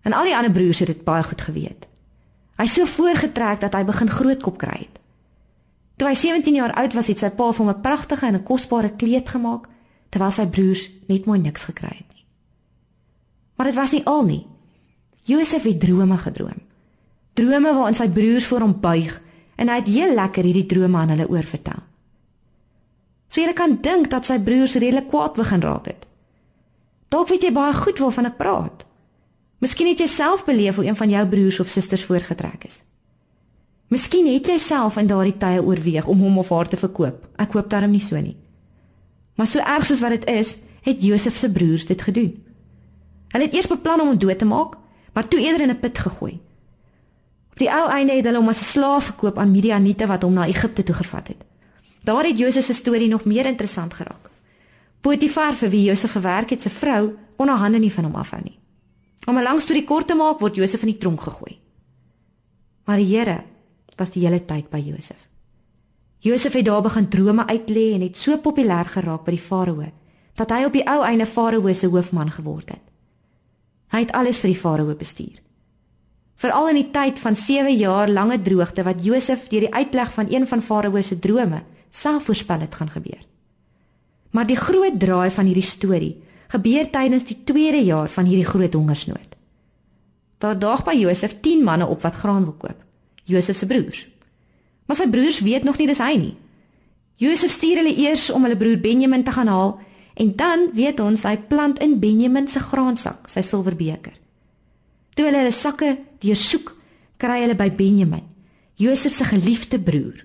En 0.02 0.12
al 0.16 0.25
die 0.25 0.37
ander 0.37 0.52
broers 0.52 0.78
het 0.78 0.88
dit 0.90 1.04
baie 1.04 1.23
goed 1.23 1.40
geweet. 1.40 1.87
Hy 2.61 2.66
so 2.66 2.85
voorgetrek 2.85 3.61
dat 3.61 3.75
hy 3.76 3.85
begin 3.88 4.11
grootkop 4.11 4.59
kry 4.61 4.76
het. 4.82 5.00
Toe 6.00 6.09
hy 6.09 6.16
17 6.16 6.56
jaar 6.56 6.73
oud 6.80 6.97
was, 6.97 7.09
het 7.12 7.20
sy 7.20 7.28
pa 7.28 7.50
vir 7.52 7.64
hom 7.64 7.73
'n 7.73 7.80
pragtige 7.80 8.26
en 8.26 8.35
'n 8.35 8.44
kosbare 8.44 8.90
kleed 8.97 9.28
gemaak 9.28 9.68
terwyl 10.11 10.30
sy 10.30 10.47
broers 10.47 10.90
net 11.09 11.26
mooi 11.26 11.38
niks 11.38 11.64
gekry 11.64 11.94
het 11.94 12.09
nie. 12.14 12.25
Maar 13.56 13.66
dit 13.66 13.75
was 13.75 13.92
nie 13.92 14.04
al 14.04 14.25
nie. 14.25 14.47
Josef 15.23 15.62
het 15.62 15.80
drome 15.80 16.18
gedroom. 16.18 16.61
Drome 17.35 17.75
waarin 17.75 17.94
sy 17.94 18.09
broers 18.09 18.47
voor 18.47 18.61
hom 18.61 18.80
buig 18.80 19.20
en 19.61 19.69
hy 19.69 19.79
het 19.83 19.90
heel 19.93 20.14
lekker 20.17 20.47
hierdie 20.49 20.69
drome 20.69 20.99
aan 20.99 21.12
hulle 21.12 21.29
oorvertel. 21.29 21.83
So 23.31 23.43
jy 23.45 23.52
kan 23.55 23.76
dink 23.85 24.09
dat 24.11 24.26
sy 24.26 24.40
broers 24.43 24.79
redelik 24.81 25.11
kwaad 25.12 25.37
begin 25.38 25.62
raak 25.62 25.90
het. 25.93 26.07
Dalk 27.12 27.29
weet 27.31 27.45
jy 27.47 27.52
baie 27.55 27.75
goed 27.76 28.00
waarvan 28.02 28.31
ek 28.31 28.38
praat. 28.40 28.85
Miskien 29.61 29.90
het 29.90 30.00
jy 30.00 30.09
self 30.09 30.47
beleef 30.47 30.81
hoe 30.81 30.87
een 30.87 30.97
van 30.97 31.11
jou 31.12 31.26
broers 31.29 31.61
of 31.61 31.69
susters 31.69 32.07
voorgetrek 32.09 32.64
is. 32.64 32.81
Miskien 33.90 34.29
het 34.31 34.49
jy 34.49 34.57
self 34.62 34.97
in 35.02 35.11
daardie 35.11 35.37
tye 35.37 35.62
oorweeg 35.62 36.07
om 36.09 36.21
hom 36.25 36.38
of 36.38 36.50
haar 36.55 36.71
te 36.71 36.79
verkoop. 36.81 37.26
Ek 37.37 37.52
hoop 37.52 37.71
daarom 37.71 37.90
nie 37.93 38.02
so 38.02 38.19
nie. 38.19 38.37
Maar 39.37 39.50
so 39.50 39.59
erg 39.59 39.87
soos 39.87 40.00
wat 40.00 40.14
dit 40.17 40.29
is, 40.31 40.57
het 40.87 41.02
Josef 41.05 41.37
se 41.37 41.50
broers 41.52 41.87
dit 41.87 42.02
gedoen. 42.02 42.31
Hulle 43.35 43.47
het 43.47 43.55
eers 43.55 43.69
beplan 43.69 44.00
om 44.00 44.14
hom 44.14 44.19
dood 44.19 44.38
te 44.38 44.49
maak, 44.49 44.79
maar 45.12 45.29
toe 45.29 45.40
eerder 45.40 45.67
in 45.67 45.75
'n 45.75 45.81
put 45.81 45.99
gegooi. 45.99 46.40
Die 47.61 47.69
ou 47.69 47.90
einde 47.93 48.17
het 48.17 48.25
hulle 48.25 48.40
hom 48.40 48.49
as 48.49 48.62
'n 48.62 48.73
slaaf 48.73 49.05
verkoop 49.05 49.38
aan 49.38 49.50
Midianiete 49.50 50.07
wat 50.07 50.23
hom 50.23 50.33
na 50.33 50.47
Egipte 50.47 50.83
toe 50.83 50.95
gevat 50.95 51.29
het. 51.29 51.45
Daar 52.02 52.25
het 52.25 52.38
Josef 52.38 52.64
se 52.64 52.75
storie 52.75 53.09
nog 53.09 53.25
meer 53.25 53.47
interessant 53.47 53.95
geraak. 53.95 54.31
Potifar 55.00 55.55
vir 55.55 55.69
wie 55.69 55.85
Josef 55.85 56.12
gewerk 56.12 56.50
het, 56.50 56.62
se 56.62 56.71
vrou 56.71 57.17
kon 57.37 57.49
haar 57.49 57.59
hande 57.59 57.79
nie 57.79 57.93
van 57.93 58.05
hom 58.05 58.14
afhou 58.14 58.43
nie. 58.43 58.59
Om 59.26 59.37
'n 59.38 59.43
lang 59.43 59.61
storie 59.61 59.85
kort 59.85 60.07
te 60.07 60.14
maak, 60.14 60.40
word 60.40 60.55
Josef 60.55 60.81
in 60.81 60.88
die 60.88 60.99
tronk 60.99 61.21
gegooi. 61.21 61.59
Maar 62.85 62.97
die 62.97 63.17
Here 63.17 63.43
was 63.97 64.11
die 64.11 64.26
hele 64.26 64.45
tyd 64.45 64.71
by 64.71 64.79
Josef. 64.79 65.29
Josef 66.19 66.52
het 66.52 66.64
daar 66.64 66.83
begin 66.83 67.09
drome 67.09 67.47
uitlê 67.47 67.93
en 67.95 68.00
het 68.00 68.17
so 68.17 68.37
populêr 68.37 68.87
geraak 68.87 69.25
by 69.25 69.31
die 69.31 69.40
farao 69.40 69.93
dat 70.35 70.50
hy 70.50 70.64
op 70.64 70.73
die 70.73 70.87
ou 70.87 71.05
einde 71.05 71.26
farao 71.26 71.73
se 71.73 71.87
hoofman 71.87 72.31
geword 72.31 72.69
het. 72.69 72.83
Hy 73.88 73.99
het 73.99 74.12
alles 74.12 74.38
vir 74.38 74.50
die 74.50 74.61
farao 74.61 74.95
bestuur. 74.95 75.50
Veral 76.40 76.70
in 76.73 76.78
die 76.78 76.88
tyd 76.88 77.18
van 77.20 77.37
7 77.37 77.75
jaar 77.76 78.09
lange 78.09 78.38
droogte 78.40 78.85
wat 78.87 79.02
Josef 79.04 79.49
deur 79.50 79.66
die 79.66 79.75
uitleg 79.75 80.12
van 80.14 80.30
een 80.32 80.47
van 80.49 80.62
farao 80.64 81.02
se 81.02 81.18
drome 81.18 81.62
self 81.90 82.25
voorspel 82.30 82.61
het 82.64 82.75
gaan 82.75 82.90
gebeur. 82.90 83.20
Maar 84.30 84.47
die 84.47 84.56
groot 84.56 84.97
draai 84.99 85.30
van 85.30 85.44
hierdie 85.50 85.66
storie 85.66 86.14
gebeur 86.50 86.88
tydens 86.90 87.26
die 87.28 87.37
tweede 87.44 87.82
jaar 87.85 88.09
van 88.09 88.25
hierdie 88.25 88.47
groot 88.47 88.75
hongersnood. 88.75 89.37
Daar 90.40 90.59
daag 90.59 90.85
by 90.85 90.94
Josef 90.97 91.37
10 91.44 91.64
manne 91.64 91.87
op 91.87 92.00
wat 92.02 92.16
graan 92.23 92.44
wil 92.44 92.56
koop. 92.56 92.78
Josef 93.25 93.56
se 93.56 93.66
broers. 93.66 94.06
Maar 94.87 94.97
sy 94.97 95.09
broers 95.12 95.42
weet 95.44 95.64
nog 95.68 95.76
nie 95.78 95.87
dis 95.87 96.00
hy 96.00 96.14
nie. 96.16 96.35
Josef 97.20 97.52
stuur 97.52 97.82
hulle 97.82 97.92
eers 98.00 98.30
om 98.32 98.49
hulle 98.49 98.56
broer 98.56 98.80
Benjamin 98.80 99.25
te 99.25 99.35
gaan 99.37 99.52
haal 99.52 99.76
en 100.14 100.32
dan 100.37 100.70
weet 100.73 101.00
ons 101.04 101.23
hy 101.28 101.37
plant 101.52 101.78
in 101.85 101.99
Benjamin 102.00 102.49
se 102.49 102.64
graansak 102.64 103.28
sy 103.28 103.44
silwerbeker. 103.44 104.16
Toe 105.14 105.26
hulle 105.26 105.43
hulle 105.43 105.55
sakke 105.55 105.97
deursoek, 106.23 106.75
kry 107.21 107.43
hulle 107.45 107.57
by 107.59 107.69
Benjamin, 107.76 108.25
Josef 108.81 109.12
se 109.12 109.26
geliefde 109.29 109.81
broer, 109.83 110.25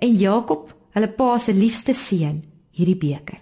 en 0.00 0.16
Jakob 0.16 0.70
hulle 0.96 1.10
pa 1.16 1.34
se 1.38 1.52
liefste 1.52 1.94
seun 1.94 2.40
hierdie 2.76 2.96
beker. 2.98 3.40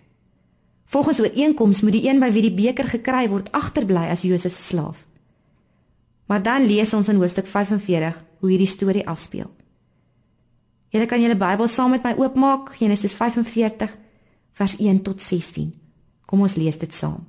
Volgens 0.88 1.21
ooreenkoms 1.21 1.83
moet 1.85 1.99
die 1.99 2.07
een 2.09 2.21
by 2.21 2.30
wie 2.33 2.47
die 2.49 2.54
beker 2.57 2.88
gekry 2.88 3.28
word 3.28 3.52
agterbly 3.52 4.09
as 4.09 4.25
Josef 4.25 4.54
se 4.57 4.62
slaaf. 4.73 5.04
Maar 6.28 6.42
dan 6.42 6.66
lees 6.66 6.95
ons 6.97 7.09
in 7.09 7.21
hoofstuk 7.21 7.47
45 7.47 8.16
hoe 8.40 8.50
hierdie 8.50 8.68
storie 8.68 9.04
afspeel. 9.09 9.50
Julle 10.88 11.07
kan 11.07 11.21
julle 11.21 11.37
Bybel 11.37 11.68
saam 11.68 11.92
met 11.92 12.04
my 12.04 12.14
oopmaak, 12.16 12.73
Genesis 12.80 13.12
45 13.12 13.92
vers 14.57 14.76
1 14.80 15.02
tot 15.04 15.21
16. 15.21 15.75
Kom 16.25 16.40
ons 16.40 16.57
lees 16.57 16.80
dit 16.80 16.95
saam. 16.95 17.27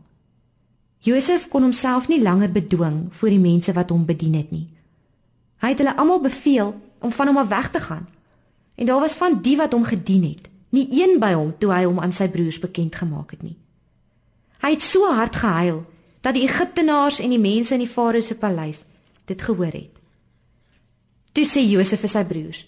Josef 1.00 1.48
kon 1.48 1.64
homself 1.64 2.08
nie 2.08 2.22
langer 2.22 2.52
bedwing 2.52 3.08
voor 3.16 3.30
die 3.30 3.40
mense 3.40 3.74
wat 3.74 3.90
hom 3.90 4.06
bedien 4.06 4.36
het 4.36 4.52
nie. 4.52 4.68
Hy 5.60 5.74
het 5.74 5.78
hulle 5.84 5.96
almal 5.96 6.22
beveel 6.22 6.74
om 7.00 7.12
van 7.12 7.28
hom 7.28 7.38
af 7.38 7.48
weg 7.48 7.70
te 7.72 7.80
gaan 7.80 8.08
En 8.80 8.86
daar 8.86 9.00
was 9.00 9.14
van 9.14 9.42
die 9.42 9.58
wat 9.58 9.72
hom 9.72 9.84
gedien 9.84 10.24
het, 10.24 10.48
nie 10.70 10.88
een 11.02 11.20
by 11.20 11.34
hom 11.34 11.52
toe 11.58 11.74
hy 11.74 11.84
hom 11.84 12.00
aan 12.00 12.14
sy 12.16 12.30
broers 12.32 12.62
bekend 12.64 12.96
gemaak 12.96 13.34
het 13.36 13.42
nie. 13.44 13.58
Hy 14.64 14.72
het 14.72 14.84
so 14.84 15.10
hard 15.12 15.36
gehuil 15.36 15.82
dat 16.24 16.38
die 16.38 16.46
Egiptenaars 16.48 17.20
en 17.20 17.34
die 17.36 17.42
mense 17.44 17.76
in 17.76 17.84
die 17.84 17.92
farao 17.92 18.24
se 18.24 18.38
paleis 18.40 18.86
dit 19.28 19.42
gehoor 19.42 19.76
het. 19.76 19.92
Toe 21.36 21.44
sê 21.44 21.66
Josef 21.68 22.00
vir 22.00 22.12
sy 22.14 22.24
broers: 22.24 22.62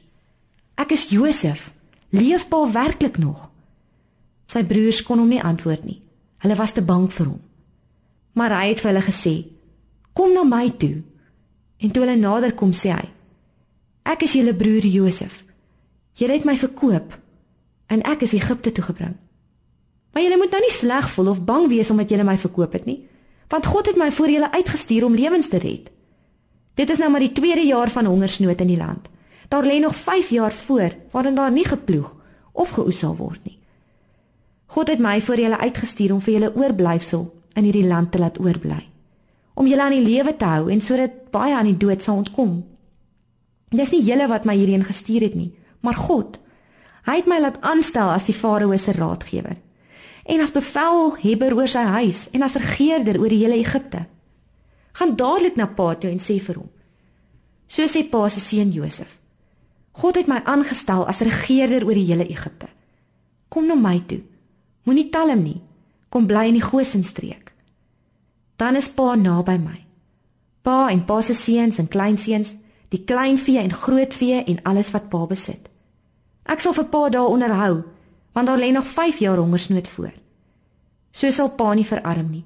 "Ek 0.75 0.91
is 0.91 1.07
Josef. 1.09 1.71
Leef 2.09 2.47
pa 2.49 2.59
werklik 2.71 3.17
nog?" 3.17 3.47
Sy 4.51 4.65
broers 4.67 4.99
kon 5.03 5.19
hom 5.19 5.31
nie 5.31 5.43
antwoord 5.43 5.85
nie. 5.85 6.01
Hulle 6.43 6.55
was 6.55 6.71
te 6.75 6.81
bang 6.81 7.07
vir 7.07 7.25
hom. 7.25 7.41
Maar 8.33 8.55
hy 8.61 8.67
het 8.71 8.79
vir 8.79 8.91
hulle 8.91 9.05
gesê: 9.05 9.35
"Kom 10.13 10.33
na 10.33 10.43
my 10.43 10.69
toe." 10.77 11.03
En 11.77 11.91
toe 11.91 12.03
hulle 12.05 12.17
nader 12.17 12.53
kom, 12.53 12.71
sê 12.71 12.91
hy: 12.91 13.09
"Ek 14.03 14.21
is 14.21 14.33
julle 14.33 14.55
broer 14.55 14.85
Josef." 14.85 15.43
Julle 16.11 16.33
het 16.33 16.45
my 16.45 16.57
verkoop 16.57 17.19
en 17.87 18.03
ek 18.03 18.21
is 18.21 18.33
Egipte 18.33 18.71
toe 18.71 18.83
gebring. 18.83 19.15
Maar 20.11 20.23
julle 20.23 20.37
moet 20.37 20.51
nou 20.51 20.61
nie 20.61 20.71
sleg 20.71 21.09
voel 21.09 21.27
of 21.27 21.43
bang 21.43 21.67
wees 21.67 21.89
omdat 21.89 22.09
julle 22.09 22.23
my 22.23 22.37
verkoop 22.37 22.73
het 22.73 22.85
nie, 22.85 23.07
want 23.47 23.65
God 23.65 23.85
het 23.85 23.97
my 23.99 24.11
voor 24.11 24.29
julle 24.29 24.51
uitgestuur 24.51 25.05
om 25.05 25.15
lewens 25.15 25.47
te 25.47 25.57
red. 25.57 25.89
Dit 26.75 26.89
is 26.89 26.97
nou 26.97 27.09
maar 27.11 27.23
die 27.23 27.31
tweede 27.35 27.65
jaar 27.67 27.89
van 27.89 28.05
hongersnood 28.05 28.61
in 28.61 28.67
die 28.67 28.77
land. 28.77 29.09
Daar 29.51 29.65
lê 29.67 29.79
nog 29.79 29.95
5 29.95 30.29
jaar 30.29 30.51
voor 30.51 30.95
waarin 31.11 31.35
daar 31.35 31.51
nie 31.51 31.65
geploeg 31.65 32.15
of 32.51 32.69
geoes 32.69 32.97
sal 32.97 33.15
word 33.15 33.43
nie. 33.43 33.57
God 34.65 34.87
het 34.87 34.99
my 34.99 35.21
voor 35.21 35.39
julle 35.39 35.57
uitgestuur 35.59 36.13
om 36.13 36.21
vir 36.21 36.33
julle 36.33 36.55
oorblyfsel 36.55 37.25
in 37.55 37.67
hierdie 37.67 37.87
land 37.87 38.11
te 38.11 38.19
laat 38.21 38.39
oorbly, 38.39 38.81
om 39.53 39.67
julle 39.67 39.83
aan 39.83 39.95
die 39.95 40.05
lewe 40.05 40.35
te 40.37 40.45
hou 40.45 40.69
en 40.71 40.81
sodat 40.81 41.31
baie 41.31 41.55
aan 41.55 41.69
die 41.69 41.77
dood 41.77 42.03
sal 42.03 42.21
ontkom. 42.21 42.61
Dis 43.71 43.91
nie 43.95 44.03
julle 44.03 44.27
wat 44.27 44.45
my 44.45 44.55
hierheen 44.55 44.83
gestuur 44.87 45.27
het 45.27 45.35
nie, 45.35 45.51
maar 45.81 45.95
God. 45.95 46.39
Hy 47.07 47.17
het 47.21 47.27
my 47.27 47.39
laat 47.41 47.61
aanstel 47.65 48.11
as 48.13 48.27
die 48.27 48.37
farao 48.37 48.77
se 48.77 48.93
raadgewer 48.95 49.57
en 50.31 50.41
as 50.43 50.53
bevelhebber 50.53 51.55
oor 51.57 51.67
sy 51.67 51.81
huis 51.97 52.27
en 52.31 52.43
as 52.45 52.55
regerder 52.59 53.17
oor 53.19 53.31
die 53.31 53.41
hele 53.41 53.57
Egipte. 53.59 54.05
Gaan 54.93 55.15
dadelik 55.17 55.57
na 55.57 55.65
Pa 55.67 55.95
toe 55.95 56.11
en 56.11 56.21
sê 56.21 56.37
vir 56.39 56.59
hom: 56.61 56.69
So 57.67 57.87
sê 57.89 58.03
Pa 58.09 58.27
se 58.29 58.39
seun 58.39 58.71
Josef: 58.71 59.17
God 59.97 60.15
het 60.15 60.27
my 60.27 60.41
aangestel 60.45 61.07
as 61.07 61.23
regerder 61.25 61.85
oor 61.87 61.97
die 61.97 62.07
hele 62.07 62.27
Egipte. 62.29 62.69
Kom 63.49 63.67
na 63.67 63.75
my 63.75 63.99
toe. 64.07 64.21
Moenie 64.85 65.09
talm 65.09 65.43
nie. 65.43 65.59
Kom 66.11 66.27
bly 66.27 66.49
in 66.51 66.57
die 66.59 66.65
Gosenstreek. 66.65 67.53
Dan 68.59 68.75
is 68.75 68.89
Pa 68.91 69.15
naby 69.15 69.55
my. 69.57 69.77
Pa 70.61 70.89
en 70.91 71.05
Pa 71.07 71.21
se 71.23 71.33
seuns 71.33 71.79
en 71.79 71.87
kleinseuns, 71.87 72.57
die 72.91 73.03
kleinvee 73.07 73.61
en 73.63 73.71
grootvee 73.71 74.43
en 74.43 74.59
alles 74.67 74.91
wat 74.91 75.07
Pa 75.09 75.23
besit. 75.29 75.69
Ek 76.43 76.59
sal 76.59 76.75
vir 76.75 76.87
pa 76.91 77.05
daar 77.13 77.31
onderhou, 77.31 77.83
want 78.35 78.47
daar 78.49 78.59
lê 78.59 78.71
nog 78.75 78.87
5 78.87 79.21
jaar 79.23 79.39
hongersnood 79.39 79.87
voor. 79.87 80.11
So 81.11 81.31
sal 81.31 81.53
pa 81.55 81.73
nie 81.73 81.87
verarm 81.87 82.29
nie. 82.31 82.43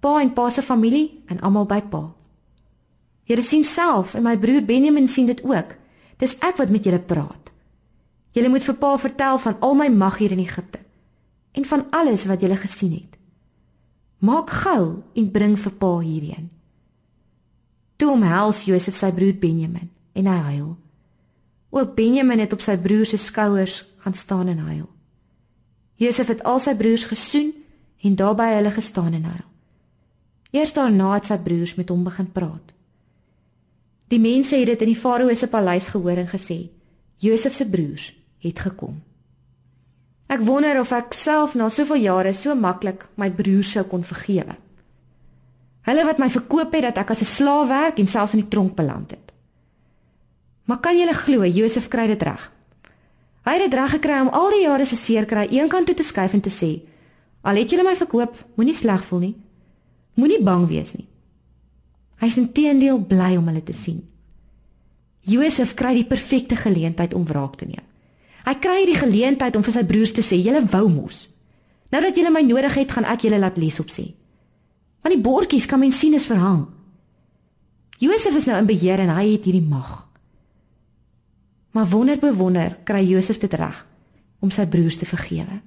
Pa 0.00 0.20
en 0.20 0.32
pa 0.34 0.50
se 0.50 0.62
familie 0.62 1.22
en 1.26 1.40
almal 1.40 1.66
by 1.66 1.80
pa. 1.80 2.02
Julle 3.24 3.42
sien 3.42 3.64
self 3.64 4.14
en 4.14 4.22
my 4.22 4.36
broer 4.38 4.62
Benjamin 4.64 5.08
sien 5.08 5.26
dit 5.26 5.42
ook. 5.44 5.74
Dis 6.18 6.36
ek 6.38 6.58
wat 6.58 6.70
met 6.70 6.84
julle 6.84 7.00
praat. 7.00 7.50
Julle 8.32 8.48
moet 8.48 8.62
vir 8.62 8.78
pa 8.78 8.96
vertel 8.98 9.38
van 9.38 9.58
al 9.60 9.74
my 9.74 9.88
mag 9.88 10.18
hier 10.18 10.32
in 10.32 10.42
Egipte 10.42 10.81
en 11.52 11.64
van 11.64 11.86
alles 11.90 12.24
wat 12.24 12.40
julle 12.40 12.56
gesien 12.56 12.92
het. 12.92 13.18
Maak 14.18 14.50
gou 14.50 15.02
en 15.14 15.30
bring 15.30 15.58
vir 15.58 15.72
pa 15.72 15.98
hierheen. 15.98 16.50
Toe 17.96 18.10
omhels 18.14 18.64
Josef 18.64 18.96
sy 18.96 19.12
broer 19.14 19.34
Benjamin 19.38 19.90
en 20.12 20.26
hy 20.26 20.38
huil. 20.52 20.76
Ook 21.72 21.94
Benjamin 21.96 22.42
het 22.42 22.52
op 22.52 22.62
sy 22.64 22.76
broer 22.78 23.06
se 23.06 23.16
skouers 23.16 23.82
gaan 24.04 24.14
staan 24.14 24.48
en 24.48 24.58
huil. 24.58 24.88
Josef 26.02 26.28
het 26.32 26.42
al 26.42 26.58
sy 26.58 26.74
broers 26.76 27.04
gesoen 27.10 27.52
en 28.02 28.16
daarby 28.18 28.48
hulle 28.56 28.70
gestaan 28.74 29.12
en 29.12 29.24
huil. 29.24 29.48
Eers 30.52 30.74
daarna 30.76 31.14
het 31.14 31.30
sy 31.30 31.38
broers 31.40 31.76
met 31.78 31.88
hom 31.88 32.02
begin 32.04 32.28
praat. 32.32 32.74
Die 34.12 34.20
mense 34.20 34.56
het 34.56 34.68
dit 34.68 34.82
in 34.84 34.90
die 34.92 34.98
farao 34.98 35.32
se 35.34 35.48
paleis 35.48 35.88
gehoor 35.88 36.18
en 36.20 36.28
gesê: 36.28 36.68
"Josef 37.16 37.54
se 37.54 37.68
broers 37.68 38.12
het 38.38 38.58
gekom." 38.58 39.00
Ek 40.32 40.40
wonder 40.40 40.78
of 40.80 40.92
ek 40.96 41.12
self 41.12 41.56
na 41.58 41.68
soveel 41.68 42.06
jare 42.06 42.32
so 42.32 42.54
maklik 42.56 43.04
my 43.20 43.28
broers 43.28 43.74
sou 43.74 43.82
kon 43.84 44.04
vergewe. 44.06 44.54
Hulle 45.84 46.04
wat 46.08 46.20
my 46.22 46.30
verkoop 46.32 46.72
het 46.72 46.86
dat 46.86 47.02
ek 47.02 47.10
as 47.10 47.20
'n 47.20 47.28
slaaf 47.28 47.68
werk 47.68 47.98
en 47.98 48.06
selfs 48.06 48.34
in 48.34 48.40
die 48.40 48.48
tronk 48.48 48.74
beland 48.76 49.10
het. 49.10 49.32
Maar 50.64 50.80
kan 50.80 50.96
jy 50.96 51.12
glo 51.12 51.44
Josef 51.44 51.88
kry 51.88 52.06
dit 52.06 52.22
reg? 52.22 52.50
Hy 53.44 53.52
het 53.52 53.70
dit 53.70 53.74
reg 53.74 53.90
gekry 53.90 54.20
om 54.20 54.28
al 54.28 54.50
die 54.50 54.62
jare 54.62 54.86
se 54.86 54.96
seer 54.96 55.26
kry 55.26 55.48
eenkant 55.50 55.86
toe 55.86 55.94
te 55.94 56.02
skuif 56.02 56.32
en 56.32 56.40
te 56.40 56.50
sê: 56.50 56.80
"Al 57.42 57.56
het 57.56 57.70
julle 57.70 57.82
my 57.82 57.96
verkoop, 57.96 58.34
moenie 58.54 58.74
sleg 58.74 59.04
voel 59.04 59.18
nie. 59.18 59.36
Moenie 60.14 60.42
bang 60.42 60.68
wees 60.68 60.94
nie." 60.94 61.08
Hy 62.20 62.26
is 62.26 62.36
intedeel 62.36 62.98
bly 62.98 63.36
om 63.36 63.46
hulle 63.46 63.62
te 63.62 63.72
sien. 63.72 64.08
Josef 65.20 65.74
kry 65.74 65.94
die 65.94 66.06
perfekte 66.06 66.56
geleentheid 66.56 67.14
om 67.14 67.24
wraak 67.24 67.56
te 67.56 67.64
neem. 67.64 67.91
Hy 68.42 68.54
kry 68.58 68.84
die 68.88 68.98
geleentheid 68.98 69.56
om 69.56 69.62
vir 69.62 69.74
sy 69.76 69.84
broers 69.86 70.12
te 70.12 70.22
sê: 70.22 70.38
"Julle 70.42 70.64
wou 70.66 70.88
mos. 70.88 71.28
Nou 71.92 72.02
dat 72.02 72.16
julle 72.16 72.30
my 72.30 72.42
nodig 72.42 72.74
het, 72.74 72.92
gaan 72.92 73.04
ek 73.04 73.20
julle 73.26 73.38
laat 73.38 73.56
les 73.56 73.80
op 73.80 73.90
sê." 73.90 74.14
Want 75.02 75.14
die 75.14 75.22
bordjies 75.22 75.66
kan 75.66 75.80
mens 75.80 75.98
sien 75.98 76.14
is 76.14 76.26
verhang. 76.26 76.66
Josef 77.98 78.34
is 78.34 78.46
nou 78.46 78.58
in 78.58 78.66
beheer 78.66 78.98
en 78.98 79.14
hy 79.14 79.32
het 79.32 79.44
hierdie 79.44 79.68
mag. 79.68 80.08
Maar 81.70 81.88
wonder 81.88 82.18
bewonder 82.18 82.78
kry 82.84 83.04
Josef 83.06 83.38
dit 83.38 83.54
reg 83.54 83.86
om 84.40 84.50
sy 84.50 84.66
broers 84.66 84.96
te 84.96 85.06
vergewe. 85.06 85.60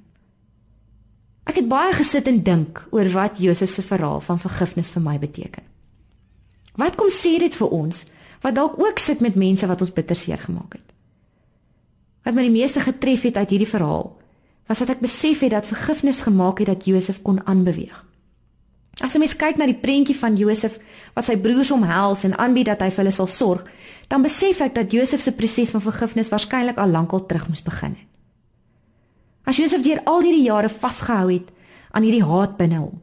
Ek 1.46 1.62
het 1.62 1.68
baie 1.70 1.94
gesit 1.94 2.28
en 2.28 2.42
dink 2.44 2.82
oor 2.92 3.08
wat 3.14 3.40
Josef 3.40 3.70
se 3.70 3.82
verhaal 3.86 4.22
van 4.22 4.42
vergifnis 4.42 4.90
vir 4.90 5.02
my 5.02 5.20
beteken. 5.22 5.64
Wat 6.76 6.98
kom 7.00 7.12
sê 7.14 7.38
dit 7.40 7.56
vir 7.56 7.72
ons 7.72 8.04
wat 8.42 8.56
dalk 8.56 8.80
ook 8.80 9.00
sit 9.00 9.22
met 9.24 9.38
mense 9.40 9.68
wat 9.68 9.82
ons 9.82 9.94
bitter 9.94 10.16
seer 10.16 10.42
gemaak 10.42 10.78
het. 10.78 10.95
Wat 12.26 12.34
my 12.34 12.48
die 12.48 12.54
meeste 12.54 12.82
getref 12.82 13.28
het 13.28 13.38
uit 13.38 13.54
hierdie 13.54 13.70
verhaal, 13.70 14.10
was 14.66 14.82
dat 14.82 14.96
ek 14.96 15.04
besef 15.06 15.44
het 15.46 15.54
dat 15.54 15.70
vergifnis 15.70 16.24
gemaak 16.26 16.60
het 16.64 16.72
dat 16.72 16.88
Josef 16.90 17.22
kon 17.22 17.38
aanbeweeg. 17.46 18.02
As 19.04 19.14
'n 19.14 19.20
mens 19.20 19.36
kyk 19.36 19.58
na 19.58 19.66
die 19.66 19.78
prentjie 19.78 20.16
van 20.16 20.36
Josef 20.36 20.80
wat 21.14 21.26
sy 21.26 21.38
broers 21.38 21.72
omhels 21.72 22.24
en 22.24 22.38
aanbied 22.38 22.66
dat 22.66 22.82
hy 22.82 22.90
vir 22.90 23.04
hulle 23.04 23.12
sal 23.12 23.28
sorg, 23.28 23.64
dan 24.08 24.22
besef 24.22 24.62
ek 24.62 24.76
dat 24.76 24.92
Josef 24.92 25.22
se 25.22 25.32
proses 25.32 25.70
van 25.70 25.82
vergifnis 25.82 26.30
waarskynlik 26.30 26.78
al 26.78 26.90
lankal 26.90 27.26
terug 27.26 27.48
moes 27.48 27.62
begin 27.62 27.92
het. 27.92 28.08
As 29.46 29.58
Josef 29.58 29.84
deur 29.84 30.02
al 30.06 30.22
hierdie 30.22 30.48
jare 30.48 30.70
vasgehou 30.70 31.32
het 31.34 31.52
aan 31.92 32.04
hierdie 32.04 32.24
haat 32.24 32.58
binne 32.58 32.78
hom, 32.78 33.02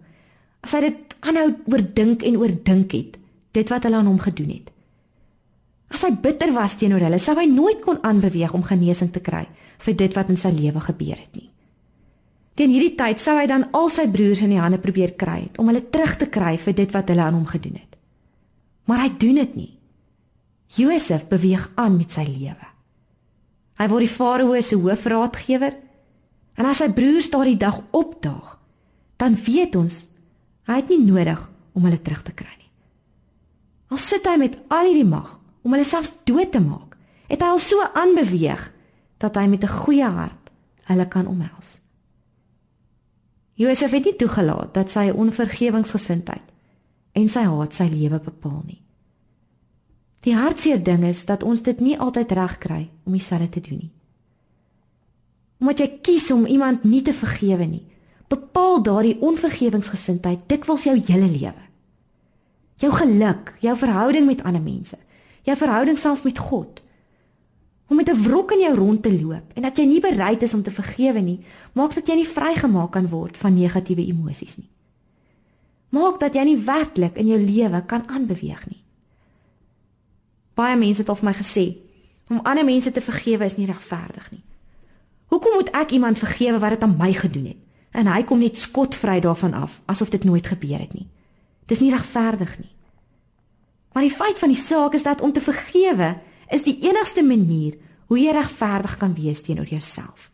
as 0.60 0.72
hy 0.72 0.80
dit 0.80 1.14
aanhou 1.20 1.54
oordink 1.70 2.22
en 2.22 2.36
oordink 2.36 2.92
het, 2.92 3.18
dit 3.52 3.68
wat 3.68 3.84
hulle 3.84 3.96
aan 3.96 4.06
hom 4.06 4.18
gedoen 4.18 4.50
het, 4.50 4.72
As 5.92 6.04
hy 6.06 6.14
bitter 6.24 6.52
was 6.56 6.78
teenoor 6.80 7.04
hulle, 7.04 7.20
sou 7.20 7.34
hy 7.36 7.46
nooit 7.50 7.82
kon 7.84 8.00
aanbeweeg 8.00 8.54
om 8.56 8.64
genesing 8.64 9.12
te 9.12 9.20
kry 9.20 9.44
vir 9.82 9.96
dit 9.98 10.14
wat 10.16 10.30
in 10.32 10.38
sy 10.40 10.52
lewe 10.54 10.80
gebeur 10.80 11.18
het 11.18 11.34
nie. 11.36 11.50
Teen 12.56 12.72
hierdie 12.72 12.96
tyd 12.96 13.20
sou 13.20 13.34
hy 13.38 13.46
dan 13.48 13.68
al 13.76 13.88
sy 13.92 14.06
broers 14.12 14.42
in 14.44 14.52
die 14.52 14.60
hande 14.60 14.80
probeer 14.80 15.14
kry 15.20 15.46
om 15.60 15.68
hulle 15.70 15.84
terug 15.92 16.18
te 16.20 16.28
kry 16.32 16.56
vir 16.60 16.76
dit 16.76 16.92
wat 16.92 17.08
hulle 17.12 17.24
aan 17.24 17.38
hom 17.38 17.48
gedoen 17.48 17.78
het. 17.80 17.96
Maar 18.88 19.04
hy 19.04 19.10
doen 19.20 19.40
dit 19.40 19.56
nie. 19.56 19.72
Josef 20.76 21.26
beweeg 21.28 21.68
aan 21.80 21.96
met 21.96 22.12
sy 22.12 22.24
lewe. 22.28 22.68
Hy 23.80 23.88
word 23.88 24.04
die 24.04 24.12
farao 24.12 24.60
se 24.60 24.78
hoofraadgewer 24.78 25.76
en 26.60 26.68
as 26.68 26.80
sy 26.82 26.88
broers 26.92 27.30
daardie 27.32 27.58
dag 27.60 27.80
opdaag, 27.96 28.56
dan 29.20 29.36
weet 29.36 29.76
ons 29.80 30.02
hy 30.68 30.78
het 30.78 30.92
nie 30.92 31.00
nodig 31.04 31.40
om 31.72 31.84
hulle 31.88 32.00
terug 32.00 32.22
te 32.24 32.36
kry 32.36 32.52
nie. 32.52 32.70
Al 33.92 34.00
sit 34.00 34.28
hy 34.28 34.36
met 34.40 34.58
al 34.72 34.88
hierdie 34.88 35.08
mag 35.08 35.41
om 35.62 35.72
hulle 35.72 35.86
selfs 35.86 36.12
dood 36.24 36.52
te 36.52 36.60
maak, 36.60 36.96
het 37.30 37.40
hy 37.40 37.48
al 37.54 37.62
so 37.62 37.82
aanbeweeg 37.94 38.70
dat 39.22 39.36
hy 39.38 39.46
met 39.46 39.64
'n 39.64 39.76
goeie 39.82 40.08
hart 40.08 40.50
hulle 40.90 41.08
kan 41.08 41.26
omhels. 41.26 41.80
Josef 43.54 43.90
het 43.90 44.04
nie 44.04 44.16
toegelaat 44.16 44.74
dat 44.74 44.90
sy 44.90 45.10
onvergewingsgesindheid 45.10 46.48
en 47.12 47.28
sy 47.28 47.44
haat 47.44 47.74
sy 47.74 47.84
lewe 47.84 48.18
bepaal 48.18 48.62
nie. 48.66 48.80
Die 50.22 50.34
hartseer 50.34 50.82
ding 50.82 51.04
is 51.04 51.24
dat 51.26 51.42
ons 51.42 51.62
dit 51.62 51.80
nie 51.80 51.98
altyd 51.98 52.32
reg 52.32 52.58
kry 52.58 52.90
om 53.04 53.12
dieselfde 53.12 53.48
te 53.48 53.60
doen 53.60 53.78
nie. 53.78 53.92
Omdat 55.62 55.78
jy 55.78 55.88
kies 56.02 56.30
om 56.30 56.46
iemand 56.46 56.84
nie 56.84 57.02
te 57.02 57.12
vergewe 57.12 57.66
nie, 57.66 57.84
bepaal 58.32 58.82
daardie 58.82 59.18
onvergewingsgesindheid 59.20 60.46
dikwels 60.50 60.86
jou 60.88 60.94
hele 60.96 61.28
lewe. 61.28 61.66
Jou 62.82 62.92
geluk, 62.92 63.52
jou 63.60 63.74
verhouding 63.78 64.26
met 64.26 64.42
ander 64.42 64.62
mense, 64.62 64.96
jou 65.42 65.56
verhouding 65.56 65.98
selfs 65.98 66.22
met 66.22 66.38
God. 66.38 66.82
Om 67.88 67.96
met 67.96 68.08
'n 68.08 68.22
wrok 68.22 68.52
in 68.52 68.60
jou 68.60 68.74
rond 68.74 69.02
te 69.02 69.20
loop 69.20 69.52
en 69.54 69.62
dat 69.62 69.76
jy 69.76 69.84
nie 69.84 70.00
bereid 70.00 70.42
is 70.42 70.54
om 70.54 70.62
te 70.62 70.70
vergewe 70.70 71.20
nie, 71.20 71.44
maak 71.72 71.94
dat 71.94 72.06
jy 72.06 72.14
nie 72.14 72.28
vrygemaak 72.28 72.90
kan 72.90 73.08
word 73.08 73.36
van 73.36 73.54
negatiewe 73.54 74.06
emosies 74.06 74.56
nie. 74.56 74.70
Maak 75.88 76.20
dat 76.20 76.34
jy 76.34 76.44
nie 76.44 76.56
werklik 76.56 77.16
in 77.16 77.26
jou 77.26 77.38
lewe 77.38 77.82
kan 77.86 78.08
aanbeweeg 78.08 78.68
nie. 78.68 78.82
Baie 80.54 80.76
mense 80.76 81.00
het 81.00 81.08
al 81.08 81.16
vir 81.16 81.24
my 81.24 81.34
gesê 81.34 81.76
om 82.28 82.40
ander 82.42 82.64
mense 82.64 82.90
te 82.92 83.00
vergewe 83.00 83.44
is 83.44 83.56
nie 83.56 83.66
regverdig 83.66 84.30
nie. 84.30 84.42
Hoekom 85.26 85.52
moet 85.52 85.70
ek 85.70 85.90
iemand 85.90 86.18
vergewe 86.18 86.58
wat 86.58 86.70
dit 86.70 86.82
aan 86.82 86.96
my 86.98 87.12
gedoen 87.12 87.46
het 87.46 87.56
en 87.90 88.06
hy 88.06 88.22
kom 88.22 88.38
net 88.38 88.56
skotvry 88.56 89.20
daarvan 89.20 89.54
af 89.54 89.80
asof 89.84 90.10
dit 90.10 90.24
nooit 90.24 90.46
gebeur 90.46 90.78
het 90.78 90.92
nie? 90.92 91.08
Dis 91.66 91.80
nie 91.80 91.90
regverdig 91.90 92.58
nie. 92.58 92.70
Maar 93.92 94.06
die 94.06 94.14
feit 94.14 94.38
van 94.38 94.52
die 94.52 94.60
saak 94.60 94.94
is 94.94 95.02
dat 95.02 95.20
om 95.20 95.32
te 95.32 95.40
vergewe 95.40 96.14
is 96.52 96.64
die 96.64 96.78
enigste 96.88 97.22
manier 97.24 97.76
hoe 98.08 98.20
jy 98.20 98.32
regverdig 98.36 98.96
kan 99.00 99.14
wees 99.16 99.40
teenoor 99.44 99.68
jouself. 99.68 100.30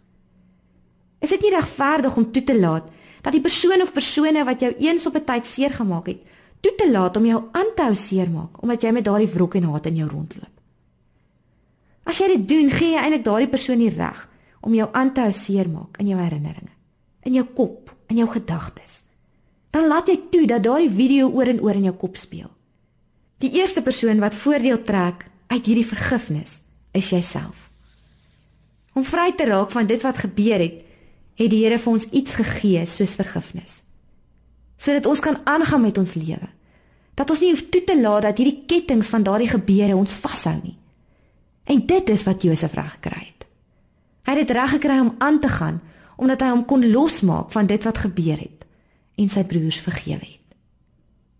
Is 1.22 1.34
dit 1.34 1.42
nie 1.42 1.54
regverdig 1.54 2.16
om 2.16 2.30
toe 2.32 2.42
te 2.44 2.58
laat 2.58 2.90
dat 3.22 3.34
die 3.34 3.42
persoon 3.42 3.82
of 3.82 3.92
persone 3.92 4.44
wat 4.46 4.62
jou 4.62 4.70
eens 4.78 5.06
op 5.06 5.14
'n 5.14 5.24
tyd 5.24 5.46
seer 5.46 5.70
gemaak 5.74 6.06
het, 6.06 6.22
toe 6.60 6.74
te 6.74 6.90
laat 6.90 7.16
om 7.16 7.26
jou 7.26 7.42
aan 7.52 7.70
te 7.74 7.82
hou 7.82 7.94
seermaak 7.94 8.62
omdat 8.62 8.82
jy 8.82 8.90
met 8.90 9.04
daardie 9.04 9.32
wrok 9.34 9.54
en 9.54 9.62
haat 9.62 9.86
in 9.86 9.96
jou 9.96 10.08
rondloop? 10.08 10.54
As 12.04 12.18
jy 12.18 12.26
dit 12.26 12.48
doen, 12.48 12.70
gee 12.70 12.92
jy 12.92 13.00
eintlik 13.02 13.24
daardie 13.24 13.48
persoon 13.48 13.78
die 13.78 13.94
reg 13.94 14.28
om 14.60 14.74
jou 14.74 14.88
aan 14.92 15.12
te 15.12 15.20
hou 15.20 15.32
seermaak 15.32 15.98
in 15.98 16.08
jou 16.08 16.18
herinneringe, 16.20 16.74
in 17.22 17.34
jou 17.34 17.44
kop, 17.44 17.94
in 18.08 18.16
jou 18.16 18.28
gedagtes. 18.28 19.02
Dan 19.70 19.88
laat 19.88 20.08
jy 20.08 20.16
toe 20.30 20.46
dat 20.46 20.62
daardie 20.62 20.90
video 20.90 21.28
oor 21.28 21.46
en 21.46 21.60
oor 21.60 21.74
in 21.74 21.84
jou 21.84 21.94
kop 21.94 22.16
speel. 22.16 22.57
Die 23.38 23.52
eerste 23.54 23.82
persoon 23.82 24.18
wat 24.18 24.34
voordeel 24.34 24.82
trek 24.82 25.28
uit 25.46 25.66
hierdie 25.66 25.86
vergifnis 25.86 26.58
is 26.90 27.10
jouself. 27.10 27.68
Om 28.98 29.04
vry 29.06 29.32
te 29.36 29.46
raak 29.46 29.70
van 29.70 29.86
dit 29.86 30.02
wat 30.02 30.18
gebeur 30.18 30.58
het, 30.58 30.80
het 31.38 31.50
die 31.52 31.62
Here 31.62 31.78
vir 31.78 31.92
ons 31.92 32.08
iets 32.10 32.34
gegee 32.34 32.82
soos 32.86 33.14
vergifnis. 33.14 33.82
Sodat 34.76 35.06
ons 35.06 35.22
kan 35.22 35.38
aangaan 35.46 35.84
met 35.86 35.98
ons 35.98 36.14
lewe. 36.18 36.48
Dat 37.14 37.30
ons 37.30 37.40
nie 37.42 37.52
hoef 37.52 37.62
toe 37.70 37.84
te 37.86 37.94
laat 38.00 38.26
dat 38.26 38.38
hierdie 38.38 38.64
kettinge 38.66 39.06
van 39.06 39.22
daardie 39.26 39.50
gebeure 39.50 39.96
ons 39.96 40.14
vashou 40.18 40.56
nie. 40.62 40.74
En 41.70 41.84
dit 41.86 42.10
is 42.10 42.24
wat 42.26 42.42
Josef 42.42 42.74
reg 42.74 42.90
gekry 42.96 43.22
het. 43.22 43.46
Hy 44.26 44.34
het 44.34 44.46
dit 44.46 44.56
reg 44.56 44.74
gekry 44.74 44.98
om 44.98 45.14
aan 45.18 45.38
te 45.40 45.48
gaan 45.48 45.80
omdat 46.18 46.42
hy 46.42 46.48
hom 46.50 46.64
kon 46.66 46.82
losmaak 46.90 47.52
van 47.54 47.68
dit 47.70 47.84
wat 47.86 48.02
gebeur 48.02 48.40
het 48.42 48.66
en 49.18 49.30
sy 49.30 49.44
broers 49.46 49.78
vergewe 49.78 50.24
het. 50.24 50.37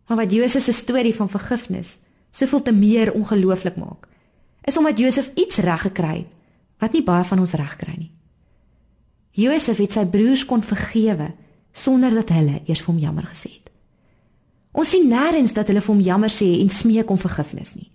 Maar 0.08 0.24
wat 0.24 0.32
Josef 0.32 0.62
se 0.64 0.72
storie 0.72 1.14
van 1.14 1.28
vergifnis 1.28 1.98
soveel 2.30 2.62
te 2.62 2.72
meer 2.72 3.12
ongelooflik 3.12 3.76
maak, 3.76 4.08
is 4.64 4.76
omdat 4.76 4.98
Josef 4.98 5.30
iets 5.34 5.56
reg 5.56 5.80
gekry 5.80 6.16
het 6.24 6.34
wat 6.78 6.92
nie 6.94 7.02
baie 7.02 7.24
van 7.26 7.40
ons 7.42 7.56
reg 7.58 7.74
kry 7.76 7.94
nie. 7.96 8.12
Josef 9.34 9.80
het 9.82 9.96
sy 9.96 10.04
broers 10.06 10.44
kon 10.46 10.62
vergewe 10.62 11.32
sonder 11.74 12.14
dat 12.14 12.30
hulle 12.34 12.60
eers 12.66 12.82
vir 12.84 12.92
hom 12.92 13.00
jammer 13.02 13.26
gesê 13.26 13.50
het. 13.50 13.66
Ons 14.78 14.92
sien 14.94 15.08
nêrens 15.10 15.54
dat 15.56 15.66
hulle 15.70 15.82
vir 15.82 15.94
hom 15.94 16.04
jammer 16.04 16.30
sê 16.30 16.48
en 16.60 16.70
smeek 16.70 17.10
om 17.10 17.18
vergifnis 17.18 17.74
nie. 17.74 17.90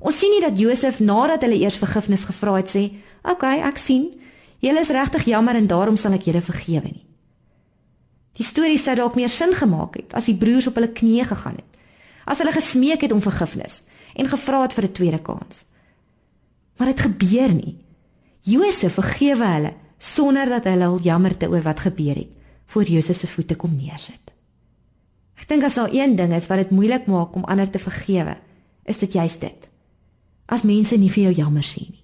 Ons 0.00 0.18
sien 0.20 0.32
nie 0.34 0.42
dat 0.42 0.58
Josef 0.58 0.98
nadat 1.00 1.46
hulle 1.46 1.58
eers 1.62 1.78
vergifnis 1.78 2.26
gevra 2.26 2.56
het 2.58 2.68
sê, 2.68 2.90
"Oké, 3.22 3.32
okay, 3.32 3.60
ek 3.60 3.78
sien. 3.78 4.14
Julle 4.60 4.80
is 4.80 4.90
regtig 4.90 5.24
jammer 5.24 5.54
en 5.54 5.66
daarom 5.66 5.96
sal 5.96 6.12
ek 6.12 6.24
julle 6.24 6.42
vergewe 6.42 6.90
nie." 6.90 7.05
Die 8.36 8.44
storie 8.44 8.78
sou 8.78 8.94
dalk 8.96 9.16
meer 9.16 9.32
sin 9.32 9.54
gemaak 9.56 9.96
het 9.96 10.14
as 10.14 10.28
die 10.28 10.36
broers 10.36 10.68
op 10.68 10.76
hulle 10.76 10.92
knieë 10.92 11.24
gegaan 11.30 11.56
het. 11.56 11.80
As 12.26 12.38
hulle 12.42 12.52
gesmeek 12.52 13.06
het 13.06 13.12
om 13.12 13.22
vergifnis 13.24 13.82
en 14.16 14.28
gevra 14.28 14.62
het 14.62 14.74
vir 14.76 14.84
'n 14.84 14.92
tweede 14.92 15.18
kans. 15.22 15.64
Maar 16.76 16.88
dit 16.92 17.00
gebeur 17.00 17.52
nie. 17.52 17.76
Josef 18.40 18.94
vergewe 18.94 19.44
hulle 19.44 19.74
sonder 19.98 20.48
dat 20.48 20.64
hulle 20.64 20.84
al 20.84 21.00
jammerte 21.00 21.48
oor 21.48 21.62
wat 21.62 21.80
gebeur 21.80 22.14
het 22.14 22.32
voor 22.66 22.82
Josef 22.84 23.16
se 23.16 23.26
voete 23.26 23.54
kom 23.54 23.76
neersit. 23.76 24.32
Ek 25.36 25.48
dink 25.48 25.62
as 25.62 25.74
daar 25.74 25.92
een 25.92 26.16
ding 26.16 26.32
is 26.34 26.46
wat 26.46 26.58
dit 26.58 26.70
moeilik 26.70 27.06
maak 27.06 27.34
om 27.34 27.44
ander 27.44 27.70
te 27.70 27.78
vergewe, 27.78 28.36
is 28.84 28.98
dit 28.98 29.12
juist 29.12 29.40
dit. 29.40 29.68
As 30.46 30.62
mense 30.62 30.96
nie 30.96 31.10
vir 31.10 31.22
jou 31.22 31.34
jammer 31.34 31.64
sê 31.64 31.80
nie. 31.80 32.02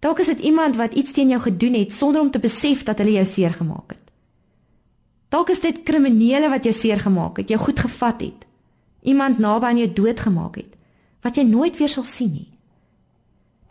Dalk 0.00 0.20
is 0.20 0.26
dit 0.26 0.40
iemand 0.40 0.76
wat 0.76 0.94
iets 0.94 1.12
teen 1.12 1.30
jou 1.32 1.40
gedoen 1.40 1.74
het 1.74 1.92
sonder 1.92 2.20
om 2.20 2.30
te 2.30 2.38
besef 2.38 2.82
dat 2.84 2.98
hulle 2.98 3.16
jou 3.16 3.24
seer 3.24 3.52
gemaak 3.52 3.96
het. 3.96 4.03
Dalk 5.34 5.50
is 5.50 5.58
dit 5.64 5.82
kriminele 5.82 6.46
wat 6.52 6.62
jou 6.62 6.72
seer 6.76 7.00
gemaak 7.02 7.40
het, 7.40 7.48
jou 7.50 7.58
goed 7.58 7.80
gevat 7.82 8.20
het. 8.22 8.44
Iemand 9.02 9.40
naby 9.42 9.66
aan 9.66 9.80
jou 9.82 9.90
doodgemaak 9.92 10.60
het 10.62 10.70
wat 11.24 11.38
jy 11.40 11.46
nooit 11.48 11.78
weer 11.80 11.88
sal 11.88 12.04
sien 12.04 12.34
nie. 12.34 12.50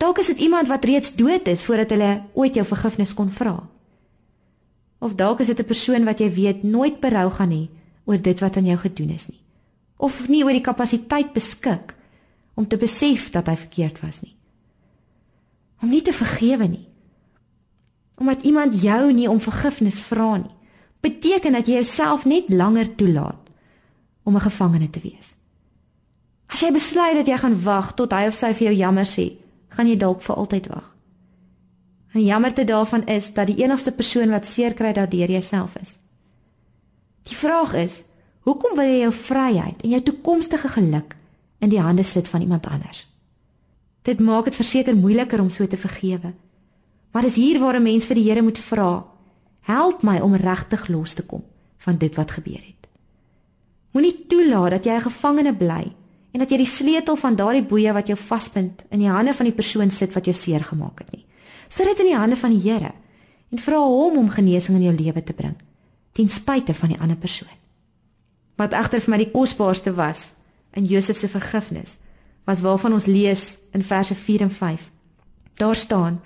Dalk 0.02 0.18
is 0.18 0.26
dit 0.32 0.40
iemand 0.42 0.66
wat 0.66 0.84
reeds 0.84 1.12
dood 1.14 1.46
is 1.48 1.62
voordat 1.62 1.92
hulle 1.94 2.08
ooit 2.34 2.56
jou 2.58 2.64
vergifnis 2.66 3.12
kon 3.14 3.30
vra. 3.30 3.54
Of 4.98 5.14
dalk 5.14 5.40
is 5.40 5.46
dit 5.46 5.60
'n 5.60 5.70
persoon 5.70 6.04
wat 6.04 6.18
jy 6.18 6.30
weet 6.34 6.62
nooit 6.62 6.98
berou 7.00 7.30
gaan 7.30 7.50
hê 7.50 7.68
oor 8.04 8.18
dit 8.18 8.40
wat 8.40 8.56
aan 8.56 8.66
jou 8.66 8.76
gedoen 8.76 9.10
is 9.10 9.28
nie. 9.28 9.40
Of 9.96 10.28
nie 10.28 10.44
oor 10.44 10.52
die 10.52 10.60
kapasiteit 10.60 11.32
beskik 11.32 11.94
om 12.54 12.66
te 12.66 12.76
besef 12.76 13.30
dat 13.30 13.46
hy 13.46 13.56
verkeerd 13.56 14.00
was 14.00 14.20
nie. 14.20 14.34
Om 15.82 15.88
nie 15.88 16.02
te 16.02 16.12
vergewe 16.12 16.66
nie. 16.66 16.88
Omdat 18.18 18.42
iemand 18.42 18.82
jou 18.82 19.12
nie 19.12 19.30
om 19.30 19.40
vergifnis 19.40 20.00
vra 20.00 20.36
nie 20.36 20.54
beteken 21.04 21.52
dat 21.52 21.68
jy 21.68 21.80
jouself 21.82 22.24
net 22.24 22.48
langer 22.48 22.94
toelaat 22.96 23.50
om 24.24 24.36
'n 24.36 24.46
gevangene 24.48 24.90
te 24.90 25.00
wees. 25.00 25.34
As 26.46 26.60
jy 26.60 26.72
besluit 26.72 27.14
dat 27.14 27.26
jy 27.26 27.38
gaan 27.38 27.62
wag 27.62 27.94
tot 27.94 28.12
hy 28.12 28.26
of 28.26 28.34
sy 28.34 28.52
vir 28.54 28.66
jou 28.68 28.76
jammer 28.76 29.06
sê, 29.06 29.36
gaan 29.68 29.88
jy 29.88 29.96
dalk 29.96 30.22
vir 30.22 30.36
altyd 30.36 30.66
wag. 30.66 30.94
En 32.14 32.22
jammerte 32.22 32.64
daarvan 32.64 33.06
is 33.06 33.32
dat 33.34 33.46
die 33.46 33.62
enigste 33.64 33.92
persoon 33.92 34.30
wat 34.30 34.46
seer 34.46 34.74
kry 34.74 34.92
daardeur 34.92 35.30
jouself 35.30 35.76
is. 35.80 35.96
Die 37.22 37.36
vraag 37.36 37.74
is, 37.74 38.04
hoekom 38.40 38.76
wil 38.76 38.86
jy 38.86 39.00
jou 39.00 39.12
vryheid 39.12 39.82
en 39.82 39.90
jou 39.90 40.02
toekomstige 40.02 40.68
geluk 40.68 41.16
in 41.58 41.68
die 41.68 41.80
hande 41.80 42.04
sit 42.04 42.28
van 42.28 42.40
iemand 42.40 42.66
anders? 42.66 43.08
Dit 44.02 44.20
maak 44.20 44.44
dit 44.44 44.54
verseker 44.54 44.96
moeiliker 44.96 45.40
om 45.40 45.50
so 45.50 45.66
te 45.66 45.76
vergewe. 45.76 46.34
Maar 47.10 47.22
dis 47.22 47.34
hier 47.34 47.58
waar 47.58 47.76
'n 47.76 47.82
mens 47.82 48.04
vir 48.04 48.14
die 48.14 48.30
Here 48.30 48.42
moet 48.42 48.58
vra 48.58 49.13
Help 49.64 50.02
my 50.02 50.18
om 50.20 50.34
regtig 50.36 50.88
los 50.88 51.14
te 51.14 51.24
kom 51.24 51.44
van 51.84 51.98
dit 51.98 52.14
wat 52.16 52.30
gebeur 52.36 52.60
het. 52.60 52.88
Moenie 53.94 54.26
toelaat 54.28 54.70
dat 54.70 54.84
jy 54.84 54.94
'n 54.96 55.08
gevangene 55.08 55.54
bly 55.54 55.92
en 56.32 56.40
dat 56.40 56.50
jy 56.50 56.56
die 56.56 56.66
sleutel 56.66 57.16
van 57.16 57.36
daardie 57.36 57.62
boeye 57.62 57.92
wat 57.92 58.06
jou 58.06 58.16
vasbind 58.18 58.84
in 58.90 58.98
die 58.98 59.08
hande 59.08 59.34
van 59.34 59.46
die 59.46 59.54
persoon 59.54 59.90
sit 59.90 60.12
wat 60.12 60.24
jou 60.24 60.34
seer 60.34 60.64
gemaak 60.64 60.98
het 60.98 61.12
nie. 61.12 61.24
Sit 61.68 61.86
dit 61.86 61.98
in 61.98 62.06
die 62.06 62.16
hande 62.16 62.36
van 62.36 62.50
die 62.50 62.70
Here 62.70 62.92
en 63.50 63.58
vra 63.58 63.78
hom 63.78 64.18
om 64.18 64.28
genesing 64.28 64.76
in 64.76 64.82
jou 64.82 64.94
lewe 64.94 65.22
te 65.24 65.32
bring 65.32 65.54
ten 66.12 66.28
spyte 66.28 66.74
van 66.74 66.88
die 66.88 67.00
ander 67.00 67.16
persoon. 67.16 67.58
Wat 68.56 68.72
egter 68.72 69.00
vir 69.00 69.10
my 69.10 69.18
die 69.18 69.30
kosbaarste 69.30 69.94
was 69.94 70.34
in 70.72 70.84
Josef 70.84 71.16
se 71.16 71.28
vergifnis 71.28 71.98
was 72.44 72.60
waarvan 72.60 72.92
ons 72.92 73.06
lees 73.06 73.56
in 73.72 73.82
verse 73.82 74.14
4 74.14 74.40
en 74.40 74.50
5. 74.50 74.90
Daar 75.54 75.76
staan: 75.76 76.20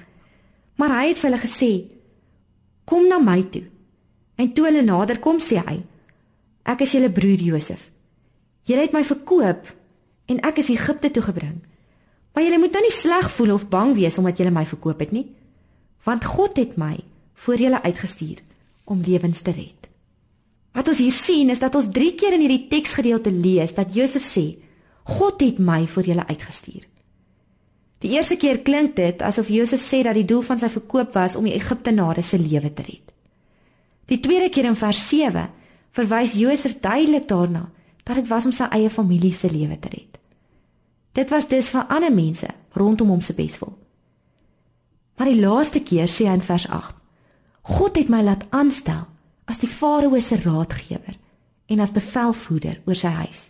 Maar 0.74 1.01
hy 1.01 1.09
het 1.09 1.18
vir 1.18 1.31
hulle 1.31 1.42
gesê: 1.42 1.70
Kom 2.88 3.09
na 3.09 3.20
my 3.20 3.42
toe. 3.53 3.66
En 4.40 4.53
toe 4.55 4.64
hulle 4.68 4.83
nader 4.87 5.20
kom, 5.20 5.42
sê 5.42 5.61
hy: 5.61 5.81
Ek 6.68 6.85
is 6.87 6.94
julle 6.96 7.11
broer 7.12 7.42
Josef. 7.51 7.90
Julle 8.68 8.85
het 8.87 8.94
my 8.96 9.05
verkoop 9.05 9.68
en 10.29 10.40
ek 10.44 10.61
is 10.61 10.70
Egipte 10.72 11.11
toe 11.12 11.24
gebring. 11.24 11.57
Maar 12.33 12.44
julle 12.44 12.61
moet 12.61 12.74
nou 12.77 12.83
nie 12.85 12.94
sleg 12.94 13.31
voel 13.35 13.55
of 13.57 13.68
bang 13.72 13.94
wees 13.96 14.18
omdat 14.20 14.40
julle 14.40 14.53
my 14.55 14.64
verkoop 14.68 15.01
het 15.01 15.12
nie, 15.16 15.24
want 16.05 16.29
God 16.29 16.57
het 16.61 16.77
my 16.81 16.98
voor 17.44 17.61
julle 17.61 17.81
uitgestuur 17.83 18.42
om 18.85 19.01
lewens 19.05 19.40
te 19.42 19.55
red. 19.57 19.88
Wat 20.77 20.88
ons 20.92 21.01
hier 21.03 21.14
sien 21.16 21.51
is 21.51 21.62
dat 21.62 21.74
ons 21.74 21.88
3 21.92 22.12
keer 22.14 22.37
in 22.37 22.44
hierdie 22.44 22.68
teksgedeelte 22.70 23.33
lees 23.33 23.74
dat 23.74 23.94
Josef 23.96 24.22
sê, 24.22 24.53
God 25.09 25.40
het 25.40 25.59
my 25.59 25.87
vir 25.88 26.12
julle 26.12 26.27
uitgestuur. 26.29 26.85
Die 27.98 28.14
eerste 28.14 28.37
keer 28.38 28.61
klink 28.62 28.94
dit 28.96 29.22
asof 29.22 29.48
Josef 29.50 29.82
sê 29.82 30.04
dat 30.06 30.14
die 30.14 30.26
doel 30.26 30.44
van 30.46 30.61
sy 30.61 30.70
verkoop 30.70 31.16
was 31.18 31.34
om 31.37 31.48
die 31.48 31.56
Egiptenare 31.56 32.22
se 32.22 32.38
lewe 32.38 32.70
te 32.74 32.84
red. 32.87 33.14
Die 34.08 34.20
tweede 34.20 34.48
keer 34.54 34.70
in 34.70 34.78
vers 34.78 35.00
7 35.08 35.48
verwys 35.98 36.37
Josef 36.38 36.78
duidelik 36.80 37.26
daarna 37.28 37.66
dat 38.04 38.16
dit 38.16 38.30
was 38.30 38.46
om 38.46 38.54
sy 38.54 38.68
eie 38.72 38.90
familie 38.90 39.34
se 39.34 39.50
lewe 39.50 39.76
te 39.78 39.90
red. 39.92 40.18
Dit 41.12 41.30
was 41.34 41.48
dus 41.50 41.72
vir 41.74 41.88
ander 41.90 42.14
mense 42.14 42.48
rondom 42.78 43.11
hom 43.11 43.20
se 43.20 43.34
beswil. 43.34 43.74
Maar 45.18 45.32
die 45.32 45.40
laaste 45.42 45.82
keer 45.82 46.06
sê 46.06 46.28
hy 46.28 46.37
in 46.38 46.46
vers 46.46 46.68
8: 46.70 46.94
God 47.74 47.98
het 47.98 48.08
my 48.08 48.22
laat 48.22 48.46
aanstel 48.54 49.04
as 49.48 49.58
die 49.58 49.68
farao 49.68 50.20
se 50.20 50.38
raadgewer 50.44 51.18
en 51.68 51.80
as 51.80 51.92
bevelvoerder 51.92 52.78
oor 52.87 52.96
sy 52.96 53.11
huis. 53.24 53.48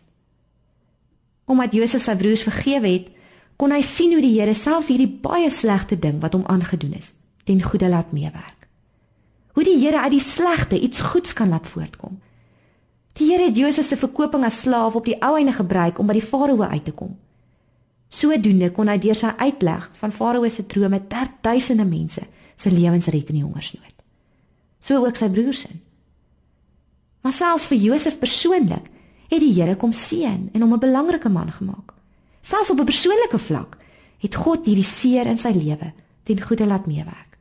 Omdat 1.45 1.77
Josef 1.77 2.03
sy 2.03 2.17
broers 2.17 2.43
vergewe 2.43 2.89
het, 2.89 3.13
kon 3.59 3.75
hy 3.75 3.83
sien 3.83 4.15
hoe 4.15 4.23
die 4.23 4.37
Here 4.37 4.55
selfs 4.55 4.89
hierdie 4.93 5.11
baie 5.11 5.51
slegte 5.51 5.99
ding 5.99 6.21
wat 6.23 6.37
hom 6.39 6.47
aangedoen 6.47 6.95
is, 6.95 7.11
ten 7.45 7.59
goeie 7.63 7.91
laat 7.91 8.13
meewerk. 8.15 8.69
Hoe 9.59 9.65
die 9.67 9.79
Here 9.81 10.05
uit 10.05 10.15
die 10.15 10.23
slegte 10.23 10.79
iets 10.79 11.03
goeds 11.03 11.35
kan 11.35 11.51
laat 11.51 11.67
voortkom. 11.67 12.21
Die 13.19 13.27
Here 13.33 13.49
het 13.49 13.59
Josef 13.59 13.89
se 13.89 13.99
verkoping 13.99 14.47
as 14.47 14.61
slaaf 14.63 14.95
op 14.95 15.09
die 15.11 15.19
ou 15.19 15.35
einde 15.35 15.57
gebruik 15.57 15.99
om 15.99 16.07
by 16.07 16.15
die 16.21 16.23
farao 16.23 16.63
uit 16.63 16.85
te 16.87 16.95
kom. 16.95 17.17
Sodoende 18.09 18.71
kon 18.73 18.89
hy 18.89 18.97
deur 19.03 19.19
sy 19.19 19.35
uitleg 19.43 19.91
van 19.99 20.15
farao 20.15 20.47
se 20.49 20.63
drome 20.71 21.03
ter 21.11 21.27
duisende 21.43 21.85
mense 21.85 22.23
se 22.55 22.71
lewens 22.71 23.11
red 23.11 23.35
in 23.35 23.41
die 23.41 23.45
hongersnood. 23.45 23.97
So 24.79 25.03
ook 25.03 25.19
sy 25.19 25.29
broers 25.35 25.67
se. 25.67 25.75
Maar 27.27 27.35
selfs 27.35 27.67
vir 27.67 27.83
Josef 27.83 28.23
persoonlik 28.23 28.87
het 29.29 29.41
die 29.43 29.53
Here 29.53 29.75
kom 29.77 29.93
seën 29.93 30.51
en 30.55 30.63
hom 30.63 30.73
'n 30.75 30.87
belangrike 30.87 31.29
man 31.29 31.51
gemaak. 31.53 31.98
Selfs 32.49 32.71
op 32.71 32.81
'n 32.81 32.85
persoonlike 32.85 33.39
vlak 33.39 33.77
het 34.19 34.35
God 34.35 34.65
hierdie 34.65 34.85
seer 34.85 35.27
in 35.27 35.37
sy 35.37 35.51
lewe 35.53 35.93
ten 36.23 36.41
goeie 36.41 36.67
laat 36.67 36.87
meewerk. 36.87 37.39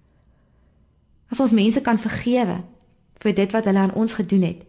As 1.32 1.40
ons 1.40 1.52
mense 1.52 1.82
kan 1.82 2.00
vergewe 2.00 2.64
vir 3.18 3.34
dit 3.34 3.52
wat 3.52 3.66
hulle 3.66 3.80
aan 3.80 3.94
ons 3.94 4.14
gedoen 4.14 4.42
het, 4.42 4.62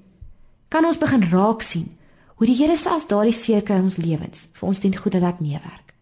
kan 0.69 0.85
ons 0.85 0.99
begin 0.99 1.31
raak 1.31 1.63
sien 1.63 1.97
hoe 2.35 2.47
die 2.47 2.55
Here 2.55 2.77
selfs 2.77 3.07
daardie 3.07 3.35
seer 3.35 3.63
kry 3.63 3.77
in 3.77 3.91
ons 3.91 3.97
lewens 3.97 4.49
vir 4.53 4.69
ons 4.69 4.79
ten 4.79 4.97
goeie 4.97 5.21
laat 5.21 5.41
meewerk. 5.41 5.95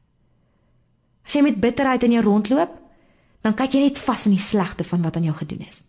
As 1.25 1.33
jy 1.33 1.43
met 1.43 1.61
bitterheid 1.61 2.03
in 2.03 2.13
jou 2.13 2.23
rondloop, 2.23 2.71
dan 3.41 3.55
kyk 3.55 3.73
jy 3.73 3.81
net 3.81 3.99
vas 3.99 4.27
in 4.27 4.33
die 4.33 4.43
slegte 4.43 4.85
van 4.85 5.03
wat 5.03 5.17
aan 5.17 5.25
jou 5.25 5.37
gedoen 5.37 5.67
is. 5.69 5.83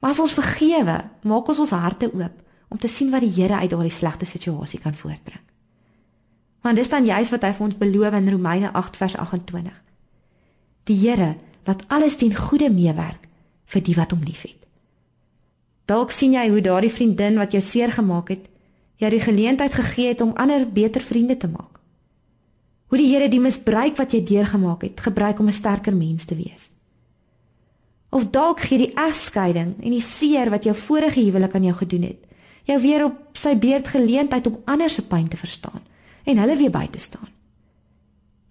Maar 0.00 0.10
as 0.10 0.20
ons 0.20 0.32
vergewe, 0.32 1.04
maak 1.22 1.48
ons 1.48 1.58
ons 1.58 1.70
harte 1.70 2.10
oop 2.14 2.42
om 2.68 2.78
te 2.78 2.88
sien 2.88 3.10
wat 3.10 3.20
die 3.20 3.42
Here 3.42 3.54
uit 3.54 3.70
daardie 3.70 3.90
slegte 3.90 4.24
situasie 4.24 4.80
kan 4.80 4.94
voortbring. 4.94 5.51
Want 6.62 6.78
dis 6.78 6.88
dan 6.88 7.06
juis 7.06 7.30
wat 7.34 7.42
hy 7.42 7.50
vir 7.56 7.66
ons 7.66 7.78
beloof 7.78 8.14
in 8.14 8.30
Romeine 8.30 8.70
8 8.78 8.96
vers 8.96 9.16
28. 9.18 9.82
Die 10.86 10.98
Here 10.98 11.34
laat 11.66 11.82
alles 11.90 12.16
ten 12.16 12.34
goeie 12.34 12.70
meewerk 12.70 13.26
vir 13.72 13.82
die 13.82 13.96
wat 13.98 14.14
hom 14.14 14.22
liefhet. 14.26 14.58
Dalk 15.90 16.14
sien 16.14 16.36
jy 16.36 16.46
hoe 16.50 16.62
daardie 16.62 16.92
vriendin 16.92 17.40
wat 17.42 17.54
jou 17.54 17.62
seer 17.62 17.90
gemaak 17.92 18.30
het, 18.30 18.46
jou 19.02 19.10
die 19.10 19.22
geleentheid 19.22 19.74
gegee 19.74 20.12
het 20.12 20.22
om 20.22 20.36
ander 20.38 20.62
beter 20.70 21.02
vriende 21.02 21.36
te 21.36 21.50
maak. 21.50 21.80
Hoe 22.92 22.98
die 23.00 23.10
Here 23.10 23.28
die 23.28 23.42
misbruik 23.42 23.98
wat 23.98 24.14
jy 24.14 24.22
deurgemaak 24.22 24.84
het, 24.86 25.00
gebruik 25.00 25.38
om 25.40 25.48
'n 25.48 25.58
sterker 25.58 25.94
mens 25.94 26.24
te 26.24 26.36
wees. 26.36 26.70
Of 28.10 28.30
dalk 28.30 28.60
gee 28.60 28.78
die 28.78 28.94
egskeiding 28.94 29.74
en 29.82 29.90
die 29.90 30.00
seer 30.00 30.50
wat 30.50 30.64
jou 30.64 30.74
vorige 30.74 31.20
huwelik 31.20 31.54
aan 31.54 31.64
jou 31.64 31.74
gedoen 31.74 32.02
het, 32.02 32.20
jou 32.64 32.80
weer 32.80 33.04
op 33.04 33.16
sy 33.32 33.56
beurt 33.56 33.88
geleentheid 33.88 34.46
om 34.46 34.60
ander 34.64 34.90
se 34.90 35.02
pyn 35.02 35.28
te 35.28 35.36
verstaan 35.36 35.82
en 36.24 36.38
hulle 36.38 36.56
weer 36.56 36.70
by 36.70 36.86
te 36.92 37.00
staan. 37.02 37.28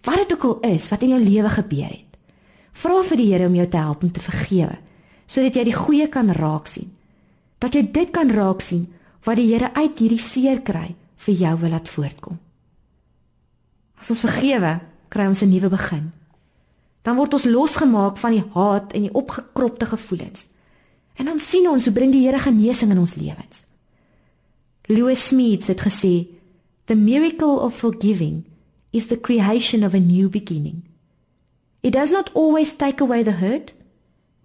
Wat 0.02 0.16
dit 0.16 0.32
ook 0.32 0.44
al 0.44 0.72
is 0.74 0.88
wat 0.90 1.02
in 1.02 1.14
jou 1.14 1.20
lewe 1.22 1.48
gebeur 1.48 1.92
het, 1.92 2.18
vra 2.72 3.02
vir 3.02 3.16
die 3.16 3.28
Here 3.32 3.46
om 3.46 3.54
jou 3.54 3.68
te 3.68 3.76
help 3.76 4.02
om 4.02 4.12
te 4.12 4.20
vergewe, 4.20 4.78
sodat 5.26 5.54
jy 5.54 5.64
die 5.64 5.76
goeie 5.76 6.08
kan 6.08 6.32
raak 6.32 6.66
sien. 6.66 6.90
Dat 7.58 7.74
jy 7.74 7.84
dit 7.92 8.10
kan 8.10 8.30
raak 8.30 8.60
sien 8.60 8.88
wat 9.24 9.36
die 9.38 9.50
Here 9.52 9.70
uit 9.74 9.98
hierdie 9.98 10.22
seer 10.22 10.62
kry 10.62 10.94
vir 11.16 11.34
jou 11.34 11.54
wil 11.60 11.70
laat 11.70 11.88
voortkom. 11.88 12.40
As 14.00 14.10
ons 14.10 14.24
vergewe, 14.24 14.80
kry 15.08 15.28
ons 15.30 15.42
'n 15.42 15.50
nuwe 15.50 15.68
begin 15.70 16.10
dan 17.02 17.18
word 17.18 17.34
ons 17.34 17.50
losgemaak 17.50 18.18
van 18.22 18.36
die 18.36 18.44
haat 18.54 18.94
en 18.94 19.06
die 19.06 19.14
opgekropte 19.14 19.86
gevoelens. 19.90 20.46
En 21.18 21.28
dan 21.28 21.40
sien 21.42 21.66
ons 21.68 21.84
hoe 21.84 21.94
bring 21.94 22.12
die 22.14 22.22
Here 22.24 22.38
genesing 22.38 22.94
in 22.94 23.02
ons 23.02 23.16
lewens. 23.18 23.64
Louis 24.86 25.26
Smith 25.28 25.66
het 25.66 25.82
gesê, 25.82 26.26
"The 26.92 26.98
miracle 26.98 27.58
of 27.58 27.74
forgiving 27.74 28.44
is 28.92 29.06
the 29.06 29.16
creation 29.16 29.82
of 29.82 29.94
a 29.94 29.98
new 29.98 30.28
beginning. 30.28 30.82
It 31.82 31.94
does 31.94 32.10
not 32.10 32.28
always 32.34 32.76
take 32.76 33.00
away 33.00 33.22
the 33.22 33.40
hurt. 33.40 33.72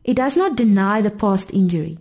It 0.05 0.15
does 0.15 0.37
not 0.37 0.55
deny 0.55 1.01
the 1.01 1.11
past 1.11 1.51
injury. 1.51 1.97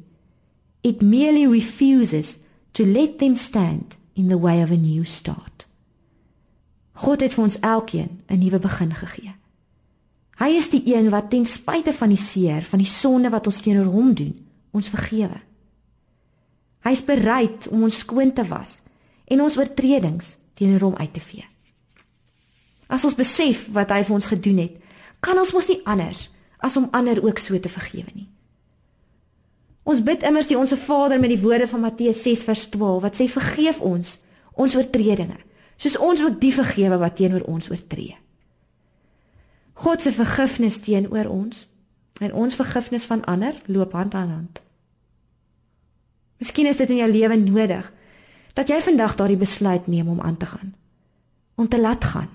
It 0.85 1.03
merely 1.03 1.49
refuses 1.49 2.39
to 2.75 2.87
let 2.87 3.19
them 3.19 3.35
stand 3.35 3.97
in 4.15 4.29
the 4.29 4.39
way 4.39 4.63
of 4.63 4.71
a 4.71 4.77
new 4.77 5.05
start." 5.05 5.67
God 6.95 7.21
het 7.21 7.35
vir 7.35 7.45
ons 7.45 7.59
elkeen 7.59 8.23
'n 8.29 8.39
nuwe 8.39 8.59
begin 8.59 8.95
gegee. 8.95 9.35
Hy 10.39 10.49
is 10.49 10.71
die 10.71 10.95
een 10.95 11.11
wat 11.11 11.31
ten 11.31 11.47
spyte 11.47 11.93
van 11.93 12.09
die 12.09 12.23
seer, 12.23 12.63
van 12.63 12.79
die 12.79 12.89
sonde 12.89 13.31
wat 13.31 13.47
ons 13.47 13.61
teenoor 13.61 13.91
hom 13.93 14.15
doen, 14.15 14.47
ons 14.71 14.89
vergewe. 14.89 15.41
Hy 16.85 16.91
is 16.91 17.05
bereid 17.05 17.69
om 17.69 17.83
ons 17.83 17.99
skoon 17.99 18.33
te 18.33 18.45
was 18.45 18.81
en 19.27 19.43
ons 19.43 19.59
oortredings 19.59 20.37
teenoor 20.55 20.89
hom 20.89 20.97
uit 20.97 21.13
te 21.13 21.21
vee. 21.21 21.45
As 22.87 23.05
ons 23.05 23.19
besef 23.19 23.67
wat 23.75 23.91
hy 23.91 24.03
vir 24.07 24.15
ons 24.15 24.31
gedoen 24.31 24.63
het, 24.63 24.77
kan 25.21 25.39
ons 25.39 25.53
mos 25.55 25.69
nie 25.69 25.81
anders 25.85 26.29
as 26.63 26.77
om 26.79 26.89
ander 26.97 27.19
ook 27.25 27.39
so 27.43 27.59
te 27.59 27.73
vergewe 27.73 28.13
nie. 28.15 28.29
Ons 29.87 30.03
bid 30.03 30.25
immers 30.27 30.49
die 30.51 30.59
onsse 30.59 30.79
Vader 30.79 31.21
met 31.23 31.31
die 31.31 31.43
woorde 31.43 31.69
van 31.71 31.83
Matteus 31.85 32.23
6 32.27 32.47
vers 32.47 32.69
12 32.75 33.03
wat 33.05 33.19
sê 33.19 33.29
vergeef 33.31 33.81
ons 33.81 34.17
ons 34.57 34.75
oortredinge 34.75 35.39
soos 35.77 35.99
ons 36.01 36.23
ook 36.25 36.39
die 36.41 36.53
vergewe 36.55 36.99
wat 36.99 37.19
teenoor 37.19 37.45
ons 37.51 37.69
oortree. 37.71 38.17
God 39.77 40.03
se 40.03 40.13
vergifnis 40.17 40.81
teenoor 40.81 41.29
ons 41.29 41.67
en 42.25 42.33
ons 42.33 42.57
vergifnis 42.57 43.05
van 43.05 43.25
ander 43.29 43.59
loop 43.69 43.93
hand 43.93 44.15
aan 44.17 44.33
hand. 44.33 44.61
Miskien 46.41 46.69
is 46.69 46.81
dit 46.81 46.91
in 46.91 47.03
jou 47.03 47.11
lewe 47.13 47.37
nodig 47.41 47.91
dat 48.57 48.71
jy 48.73 48.81
vandag 48.81 49.17
daardie 49.19 49.41
besluit 49.41 49.87
neem 49.87 50.09
om 50.09 50.21
aan 50.21 50.37
te 50.37 50.47
gaan. 50.49 50.73
Om 51.55 51.69
te 51.69 51.81
laat 51.81 52.05
gaan. 52.05 52.29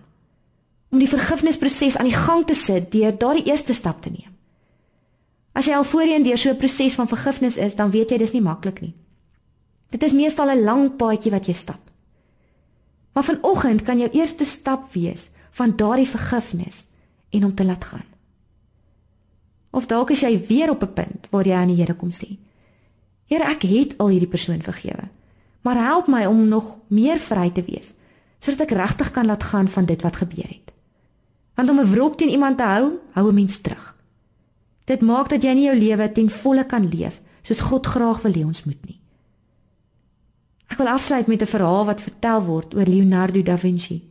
Om 0.92 1.00
die 1.02 1.10
vergifnisproses 1.10 1.98
aan 1.98 2.10
die 2.10 2.18
gang 2.18 2.46
te 2.46 2.58
sit 2.58 2.92
deur 2.94 3.16
daardie 3.18 3.48
eerste 3.50 3.74
stap 3.74 4.02
te 4.02 4.12
neem. 4.14 4.30
As 5.58 5.68
jy 5.68 5.76
al 5.76 5.88
voorheen 5.88 6.24
deur 6.24 6.38
so 6.38 6.50
'n 6.50 6.58
proses 6.58 6.96
van 6.96 7.08
vergifnis 7.08 7.58
is, 7.58 7.76
dan 7.76 7.92
weet 7.92 8.10
jy 8.10 8.18
dis 8.18 8.34
nie 8.34 8.42
maklik 8.42 8.82
nie. 8.82 8.94
Dit 9.90 10.04
is 10.04 10.14
meestal 10.14 10.50
'n 10.50 10.64
lang 10.64 10.96
paadjie 10.96 11.32
wat 11.32 11.46
jy 11.46 11.54
stap. 11.54 11.82
Maar 13.14 13.24
vanoggend 13.24 13.82
kan 13.82 14.00
jou 14.00 14.10
eerste 14.10 14.46
stap 14.46 14.94
wees 14.94 15.30
van 15.52 15.76
daardie 15.76 16.08
vergifnis 16.08 16.86
en 17.30 17.46
om 17.46 17.56
te 17.56 17.66
laat 17.66 17.84
gaan. 17.84 18.06
Of 19.72 19.86
dalk 19.86 20.10
is 20.12 20.20
jy 20.20 20.46
weer 20.48 20.70
op 20.70 20.84
'n 20.84 20.94
punt 20.94 21.28
waar 21.30 21.48
jy 21.48 21.54
aan 21.54 21.68
die 21.68 21.78
Here 21.78 21.94
kom 21.94 22.12
sê: 22.12 22.38
Here, 23.26 23.44
ek 23.44 23.62
het 23.62 23.98
al 23.98 24.08
hierdie 24.08 24.30
persoon 24.30 24.62
vergewe, 24.62 25.10
maar 25.62 25.76
help 25.76 26.08
my 26.08 26.26
om 26.26 26.47
nog 26.47 26.78
meer 26.88 27.17
vry 27.17 27.50
te 27.50 27.63
wees 27.63 27.93
sodat 28.41 28.60
ek 28.65 28.71
regtig 28.74 29.12
kan 29.13 29.26
laat 29.30 29.43
gaan 29.43 29.67
van 29.69 29.86
dit 29.86 30.02
wat 30.02 30.15
gebeur 30.15 30.47
het. 30.50 30.71
Want 31.54 31.69
om 31.69 31.80
'n 31.80 31.91
wrok 31.91 32.17
teen 32.17 32.30
iemand 32.30 32.58
te 32.58 32.63
hou, 32.63 32.97
hou 33.13 33.30
'n 33.30 33.34
mens 33.34 33.58
terug. 33.62 33.95
Dit 34.86 35.02
maak 35.02 35.30
dat 35.30 35.43
jy 35.43 35.54
nie 35.54 35.65
jou 35.65 35.78
lewe 35.78 36.12
ten 36.12 36.30
volle 36.30 36.65
kan 36.65 36.89
leef 36.89 37.21
soos 37.41 37.60
God 37.60 37.86
graag 37.86 38.21
wil 38.21 38.34
hê 38.34 38.45
ons 38.45 38.63
moet 38.63 38.86
nie. 38.86 39.00
Ek 40.67 40.78
wil 40.78 40.88
afsluit 40.88 41.28
met 41.28 41.41
'n 41.41 41.45
verhaal 41.45 41.86
wat 41.86 42.02
vertel 42.02 42.43
word 42.43 42.76
oor 42.76 42.86
Leonardo 42.86 43.41
da 43.41 43.58
Vinci. 43.58 44.10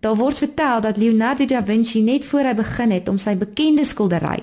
Daar 0.00 0.16
word 0.16 0.38
vertel 0.38 0.80
dat 0.80 0.96
Leonardo 0.96 1.44
da 1.46 1.64
Vinci 1.64 2.02
net 2.02 2.24
voor 2.24 2.40
hy 2.40 2.54
begin 2.54 2.90
het 2.90 3.08
om 3.08 3.18
sy 3.18 3.36
bekende 3.36 3.84
skildery, 3.84 4.42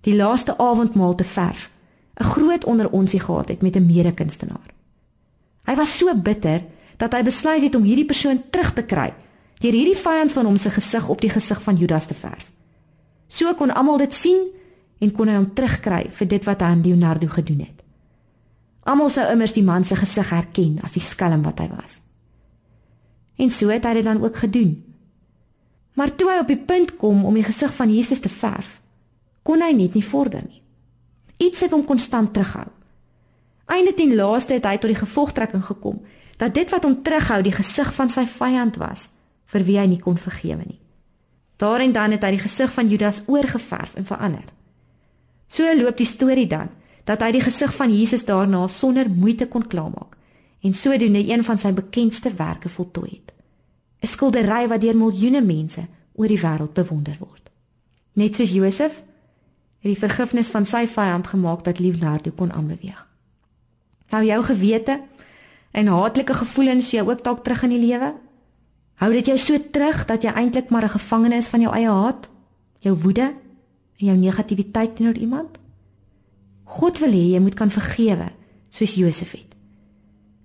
Die 0.00 0.16
Laaste 0.16 0.58
Avondmaal 0.58 1.14
te 1.14 1.24
verf, 1.24 1.70
'n 2.20 2.24
groot 2.24 2.64
onderonsie 2.64 3.20
gehad 3.20 3.48
het 3.48 3.62
met 3.62 3.76
'n 3.76 3.86
mede-kunstenaar. 3.86 4.77
Hy 5.68 5.76
was 5.76 5.92
so 5.98 6.14
bitter 6.16 6.64
dat 6.98 7.12
hy 7.12 7.22
besluit 7.26 7.62
het 7.62 7.76
om 7.76 7.84
hierdie 7.84 8.08
persoon 8.08 8.40
terug 8.50 8.72
te 8.74 8.86
kry 8.88 9.10
deur 9.58 9.74
hierdie 9.74 9.98
vyand 9.98 10.30
van 10.30 10.46
hom 10.46 10.56
se 10.56 10.70
gesig 10.70 11.08
op 11.10 11.20
die 11.20 11.32
gesig 11.32 11.58
van 11.64 11.76
Judas 11.76 12.06
te 12.06 12.14
verf. 12.14 12.44
So 13.26 13.50
kon 13.58 13.74
almal 13.74 13.98
dit 13.98 14.14
sien 14.14 14.44
en 15.02 15.10
kon 15.14 15.28
hy 15.28 15.34
hom 15.34 15.48
terugkry 15.54 16.04
vir 16.14 16.28
dit 16.30 16.46
wat 16.46 16.62
hy 16.62 16.68
aan 16.72 16.84
Leonardo 16.84 17.26
gedoen 17.32 17.64
het. 17.66 17.82
Almal 18.88 19.10
sou 19.12 19.26
immers 19.28 19.56
die 19.56 19.66
man 19.66 19.84
se 19.84 19.98
gesig 19.98 20.30
herken 20.30 20.78
as 20.86 20.94
die 20.94 21.02
skelm 21.02 21.42
wat 21.44 21.58
hy 21.60 21.66
was. 21.74 21.98
En 23.38 23.50
so 23.50 23.68
het 23.74 23.84
hy 23.84 23.98
dit 23.98 24.06
dan 24.06 24.22
ook 24.22 24.38
gedoen. 24.46 24.72
Maar 25.98 26.14
toe 26.14 26.30
hy 26.30 26.38
op 26.40 26.50
die 26.54 26.62
punt 26.70 26.94
kom 26.96 27.26
om 27.26 27.34
die 27.34 27.46
gesig 27.46 27.74
van 27.74 27.90
Jesus 27.90 28.22
te 28.22 28.30
verf, 28.30 28.78
kon 29.42 29.62
hy 29.62 29.72
net 29.74 29.98
nie 29.98 30.06
vorder 30.06 30.46
nie. 30.46 30.62
Iets 31.42 31.66
het 31.66 31.74
hom 31.74 31.84
konstant 31.86 32.30
terughou. 32.34 32.70
Einde 33.68 33.94
ten 33.94 34.14
laaste 34.16 34.56
het 34.56 34.64
hy 34.64 34.76
tot 34.80 34.88
die 34.88 34.98
gevolgtrekking 34.98 35.64
gekom 35.64 36.00
dat 36.40 36.54
dit 36.54 36.70
wat 36.72 36.84
hom 36.86 37.02
terughou 37.02 37.42
die 37.44 37.52
gesig 37.52 37.90
van 37.94 38.08
sy 38.08 38.24
vyand 38.24 38.78
was 38.80 39.10
vir 39.52 39.64
wie 39.66 39.78
hy 39.78 39.86
nie 39.90 40.00
kon 40.00 40.16
vergewe 40.16 40.64
nie. 40.64 40.78
Daarin 41.60 41.92
dan 41.92 42.14
het 42.14 42.24
hy 42.24 42.30
die 42.36 42.44
gesig 42.44 42.72
van 42.72 42.88
Judas 42.88 43.22
oorgeverf 43.26 43.96
en 43.98 44.06
verander. 44.06 44.46
So 45.48 45.68
loop 45.74 45.98
die 45.98 46.06
storie 46.06 46.46
dan 46.46 46.70
dat 47.04 47.24
hy 47.24 47.32
die 47.36 47.42
gesig 47.44 47.74
van 47.74 47.92
Jesus 47.92 48.24
daarna 48.24 48.66
sonder 48.68 49.10
moeite 49.10 49.48
kon 49.48 49.66
klaarmaak 49.66 50.16
en 50.62 50.74
sodoende 50.74 51.24
een 51.24 51.44
van 51.44 51.58
sy 51.58 51.72
bekendste 51.72 52.32
werke 52.36 52.68
voltooi 52.68 53.10
het. 53.10 53.32
'n 54.02 54.06
Skildery 54.06 54.68
wat 54.68 54.80
deur 54.80 54.96
miljoene 54.96 55.42
mense 55.42 55.86
oor 56.14 56.28
die 56.28 56.40
wêreld 56.40 56.72
bewonder 56.72 57.16
word. 57.18 57.50
Net 58.12 58.34
soos 58.34 58.50
Josef 58.50 59.02
het 59.78 59.90
die 59.92 59.98
vergifnis 59.98 60.48
van 60.48 60.64
sy 60.66 60.86
vyand 60.86 61.26
gemaak 61.26 61.64
dat 61.64 61.78
Leonardo 61.78 62.30
kon 62.30 62.52
aanbeweeg. 62.52 63.07
Nou 64.10 64.24
jou 64.24 64.42
gewete 64.44 65.00
en 65.70 65.86
haatlike 65.86 66.34
gevoelens 66.34 66.90
jou 66.90 67.04
ook 67.08 67.24
dalk 67.24 67.44
terug 67.44 67.62
in 67.68 67.74
die 67.76 67.84
lewe? 67.86 68.14
Hou 68.98 69.12
dit 69.12 69.26
jou 69.30 69.36
so 69.38 69.58
terug 69.72 70.04
dat 70.08 70.24
jy 70.24 70.32
eintlik 70.32 70.70
maar 70.70 70.84
'n 70.84 70.96
gevangene 70.96 71.36
is 71.36 71.48
van 71.48 71.60
jou 71.60 71.72
eie 71.74 71.90
haat, 71.90 72.28
jou 72.78 72.94
woede 72.94 73.34
en 73.98 74.06
jou 74.06 74.16
negativiteit 74.16 74.96
teenoor 74.96 75.16
iemand? 75.16 75.58
God 76.64 76.98
wil 76.98 77.10
hê 77.10 77.32
jy 77.32 77.40
moet 77.40 77.54
kan 77.54 77.70
vergewe 77.70 78.28
soos 78.70 78.94
Josef 78.94 79.32
het. 79.32 79.54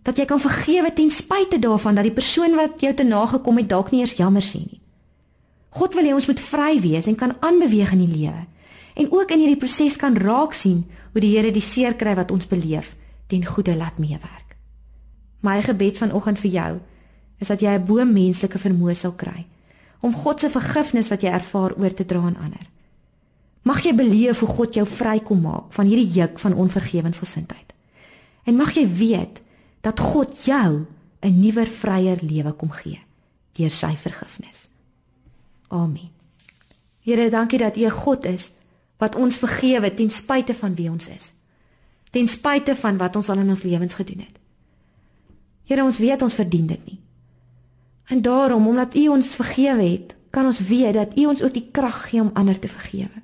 Dat 0.03 0.17
jy 0.17 0.25
kan 0.25 0.39
vergewe 0.39 0.93
ten 0.93 1.09
spyte 1.09 1.59
daarvan 1.59 1.95
dat 1.95 2.03
die 2.03 2.13
persoon 2.13 2.55
wat 2.55 2.81
jou 2.81 2.93
te 2.93 3.03
nagekom 3.03 3.57
het 3.57 3.69
dalk 3.69 3.91
nie 3.91 3.99
eers 3.99 4.17
jammer 4.17 4.41
sê 4.41 4.59
nie. 4.59 4.81
God 5.69 5.93
wil 5.93 6.03
hê 6.03 6.13
ons 6.13 6.27
moet 6.27 6.39
vry 6.39 6.79
wees 6.79 7.07
en 7.07 7.15
kan 7.15 7.35
aanbeweeg 7.39 7.91
in 7.91 8.05
die 8.05 8.17
lewe 8.17 8.45
en 8.93 9.11
ook 9.11 9.31
in 9.31 9.39
hierdie 9.39 9.57
proses 9.57 9.95
kan 9.97 10.15
raak 10.15 10.53
sien 10.53 10.83
hoe 11.11 11.21
die 11.21 11.37
Here 11.37 11.51
die 11.51 11.61
seer 11.61 11.93
kry 11.93 12.15
wat 12.15 12.31
ons 12.31 12.47
beleef 12.47 12.95
ten 13.33 13.45
goeie 13.45 13.73
laat 13.77 13.97
meewerk. 13.97 14.53
My 15.41 15.61
gebed 15.65 15.97
vanoggend 15.97 16.39
vir 16.39 16.51
jou 16.51 16.73
is 17.41 17.49
dat 17.49 17.61
jy 17.61 17.73
'n 17.75 17.85
bo 17.85 18.05
menslike 18.05 18.59
vermoë 18.59 18.95
sal 18.95 19.15
kry 19.17 19.45
om 20.03 20.13
God 20.13 20.39
se 20.39 20.49
vergifnis 20.49 21.09
wat 21.09 21.21
jy 21.23 21.31
ervaar 21.31 21.73
oor 21.79 21.93
te 21.93 22.05
dra 22.05 22.19
aan 22.19 22.37
ander. 22.37 22.67
Mag 23.63 23.83
jy 23.83 23.95
beleef 23.95 24.39
hoe 24.39 24.49
God 24.49 24.75
jou 24.75 24.85
vrykom 24.85 25.41
maak 25.41 25.71
van 25.71 25.87
hierdie 25.87 26.11
juk 26.19 26.39
van 26.39 26.53
onvergewensgesindheid. 26.53 27.73
En 28.43 28.55
mag 28.55 28.75
jy 28.75 28.87
weet 28.87 29.41
dat 29.81 29.99
God 29.99 30.45
jou 30.45 30.85
'n 31.21 31.39
nuwer, 31.39 31.67
vryer 31.67 32.19
lewe 32.21 32.51
kom 32.51 32.71
gee 32.71 32.99
deur 33.53 33.69
sy 33.69 33.95
vergifnis. 33.95 34.67
Amen. 35.67 36.09
Here, 36.99 37.29
dankie 37.29 37.59
dat 37.59 37.77
U 37.77 37.85
'n 37.85 37.89
God 37.89 38.25
is 38.25 38.51
wat 38.97 39.15
ons 39.15 39.37
vergewe 39.37 39.93
ten 39.93 40.09
spyte 40.09 40.53
van 40.53 40.75
wie 40.75 40.89
ons 40.89 41.07
is. 41.07 41.33
Ten 42.13 42.29
spyte 42.29 42.75
van 42.77 42.99
wat 43.01 43.15
ons 43.17 43.29
al 43.29 43.41
in 43.41 43.49
ons 43.49 43.65
lewens 43.65 43.97
gedoen 43.97 44.21
het. 44.21 44.37
Here, 45.65 45.83
ons 45.83 45.97
weet 45.97 46.21
ons 46.21 46.35
verdien 46.37 46.67
dit 46.69 46.85
nie. 46.85 46.99
En 48.13 48.21
daarom, 48.21 48.67
omdat 48.67 48.95
U 48.99 49.07
ons 49.15 49.35
vergewe 49.35 49.83
het, 49.83 50.15
kan 50.29 50.45
ons 50.45 50.59
weet 50.59 50.93
dat 50.93 51.17
U 51.17 51.25
ons 51.31 51.41
ook 51.41 51.53
die 51.53 51.69
krag 51.71 52.09
gee 52.09 52.21
om 52.21 52.33
ander 52.37 52.59
te 52.59 52.69
vergewe. 52.69 53.23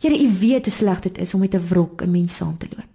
Here, 0.00 0.18
U 0.18 0.28
weet 0.40 0.66
hoe 0.66 0.74
sleg 0.74 1.04
dit 1.06 1.18
is 1.18 1.34
om 1.34 1.40
met 1.40 1.54
'n 1.54 1.66
wrok 1.68 2.02
in 2.02 2.10
mens 2.10 2.36
saam 2.36 2.58
te 2.58 2.66
loop. 2.70 2.90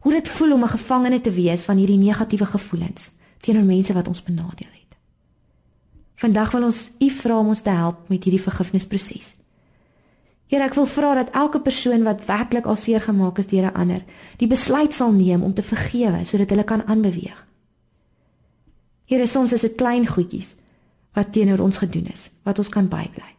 Hoe 0.00 0.12
dit 0.12 0.28
voel 0.28 0.52
om 0.52 0.62
'n 0.64 0.76
gevangene 0.76 1.20
te 1.20 1.30
wees 1.30 1.64
van 1.64 1.76
hierdie 1.76 1.98
negatiewe 1.98 2.46
gevoelens 2.46 3.10
teenoor 3.40 3.64
mense 3.64 3.92
wat 3.92 4.08
ons 4.08 4.22
benadeel 4.22 4.72
het. 4.72 4.96
Vandag 6.14 6.50
wil 6.50 6.64
ons 6.64 6.90
U 6.98 7.10
vra 7.10 7.38
om 7.38 7.48
ons 7.48 7.62
te 7.62 7.70
help 7.70 8.08
met 8.08 8.24
hierdie 8.24 8.42
vergifnisproses. 8.42 9.35
Here, 10.46 10.62
ek 10.62 10.76
wil 10.78 10.86
vra 10.86 11.14
dat 11.14 11.30
elke 11.34 11.60
persoon 11.60 12.04
wat 12.06 12.24
werklik 12.26 12.66
al 12.66 12.76
seer 12.78 13.02
gemaak 13.02 13.38
is 13.38 13.46
deur 13.50 13.66
'n 13.66 13.74
ander, 13.74 14.02
die 14.38 14.46
besluit 14.46 14.94
sal 14.94 15.12
neem 15.12 15.42
om 15.42 15.54
te 15.54 15.62
vergewe 15.62 16.24
sodat 16.24 16.50
hulle 16.50 16.64
kan 16.64 16.86
aanbeweeg. 16.86 17.46
Here, 19.04 19.26
soms 19.26 19.52
is 19.52 19.60
dit 19.60 19.74
klein 19.74 20.06
goedjies 20.06 20.54
wat 21.12 21.32
teenoor 21.32 21.58
ons 21.58 21.76
gedoen 21.76 22.06
is, 22.12 22.30
wat 22.42 22.58
ons 22.58 22.68
kan 22.68 22.88
bybly. 22.88 23.32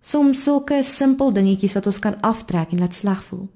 Soms 0.00 0.42
sulke 0.42 0.82
simpel 0.82 1.32
dingetjies 1.32 1.72
wat 1.72 1.86
ons 1.86 1.98
kan 1.98 2.20
aftrek 2.20 2.72
en 2.72 2.78
laat 2.78 2.94
sleg 2.94 3.24
voel. 3.24 3.48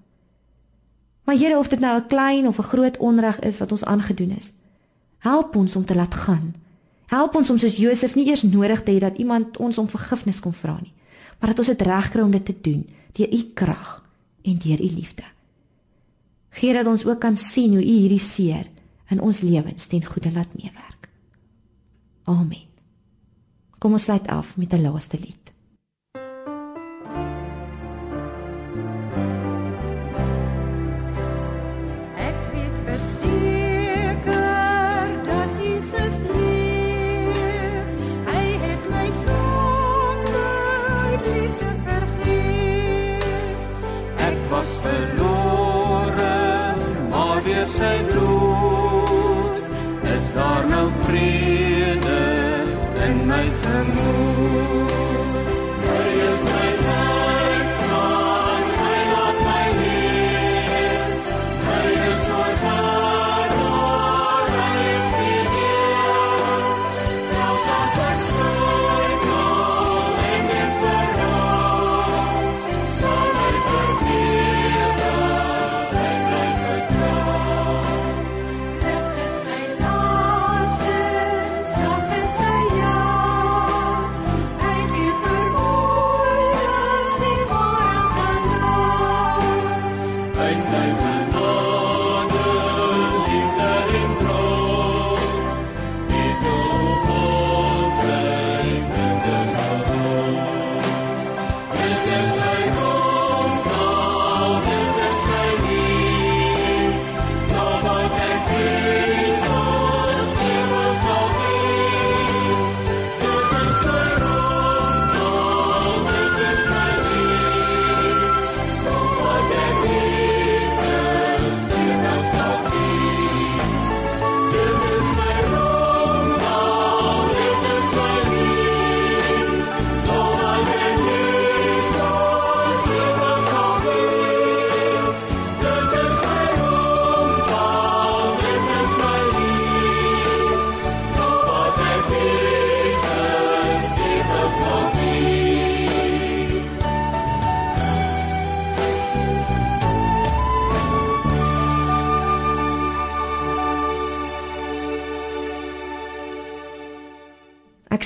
Maar 1.25 1.37
Here, 1.37 1.59
of 1.59 1.69
dit 1.69 1.81
nou 1.81 2.01
'n 2.01 2.07
klein 2.07 2.47
of 2.47 2.59
'n 2.59 2.71
groot 2.73 2.97
onreg 2.97 3.39
is 3.41 3.59
wat 3.59 3.73
ons 3.73 3.85
aangedoen 3.85 4.31
is, 4.31 4.53
help 5.19 5.57
ons 5.57 5.77
om 5.77 5.85
te 5.85 5.95
laat 5.95 6.15
gaan. 6.15 6.55
Help 7.07 7.35
ons 7.35 7.51
om 7.51 7.59
soos 7.59 7.77
Josef 7.77 8.15
nie 8.15 8.29
eers 8.29 8.43
nodig 8.43 8.83
te 8.83 8.93
hê 8.93 8.99
dat 8.99 9.17
iemand 9.17 9.57
ons 9.57 9.79
om 9.79 9.89
vergifnis 9.89 10.41
kom 10.41 10.53
vra 10.53 10.79
nie, 10.81 10.93
maar 11.38 11.55
dat 11.55 11.59
ons 11.59 11.66
dit 11.66 11.83
regkry 11.83 12.22
om 12.22 12.31
dit 12.31 12.44
te 12.44 12.55
doen 12.61 12.87
deur 13.12 13.33
u 13.33 13.42
krag 13.55 14.05
en 14.42 14.59
deur 14.59 14.81
u 14.81 14.90
liefde. 14.94 15.24
Gee 16.51 16.72
dat 16.72 16.87
ons 16.87 17.07
ook 17.07 17.20
kan 17.20 17.37
sien 17.37 17.70
hoe 17.70 17.85
u 17.85 17.98
hierdie 17.98 18.22
seer 18.22 18.66
in 19.09 19.20
ons 19.20 19.40
lewens 19.40 19.87
ten 19.87 20.05
goeie 20.05 20.33
laat 20.33 20.55
meewerk. 20.55 21.09
Amen. 22.24 22.66
Kom 23.79 23.92
ons 23.92 24.03
sluit 24.03 24.27
af 24.27 24.57
met 24.57 24.72
'n 24.72 24.83
laaste 24.83 25.18
lied. 25.18 25.48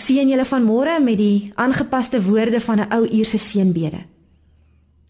Seën 0.02 0.28
julle 0.28 0.46
vanmôre 0.48 0.98
met 1.02 1.18
die 1.18 1.52
aangepaste 1.54 2.22
woorde 2.22 2.60
van 2.60 2.80
'n 2.80 2.92
ou 2.92 3.06
uierse 3.08 3.38
seënbede. 3.38 4.02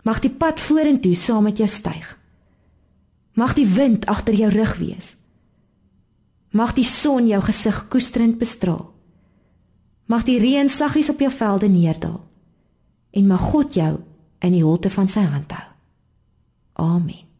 Mag 0.02 0.20
die 0.20 0.30
pad 0.30 0.60
vorentoe 0.60 1.14
saam 1.14 1.42
met 1.42 1.56
jou 1.56 1.68
styg. 1.68 2.18
Mag 3.34 3.54
die 3.54 3.66
wind 3.66 4.06
agter 4.06 4.34
jou 4.34 4.50
rug 4.50 4.76
wees. 4.76 5.16
Mag 6.50 6.74
die 6.74 6.84
son 6.84 7.26
jou 7.26 7.42
gesig 7.42 7.88
koesterend 7.88 8.38
bestraal. 8.38 8.92
Mag 10.06 10.24
die 10.24 10.38
reën 10.38 10.68
saggies 10.68 11.08
op 11.08 11.20
jou 11.20 11.30
velde 11.30 11.68
neerdal. 11.68 12.20
En 13.10 13.26
mag 13.26 13.40
God 13.40 13.74
jou 13.74 14.00
in 14.38 14.52
die 14.52 14.64
holte 14.64 14.90
van 14.90 15.08
sy 15.08 15.20
hand 15.20 15.52
hou. 15.52 15.68
Amen. 16.72 17.31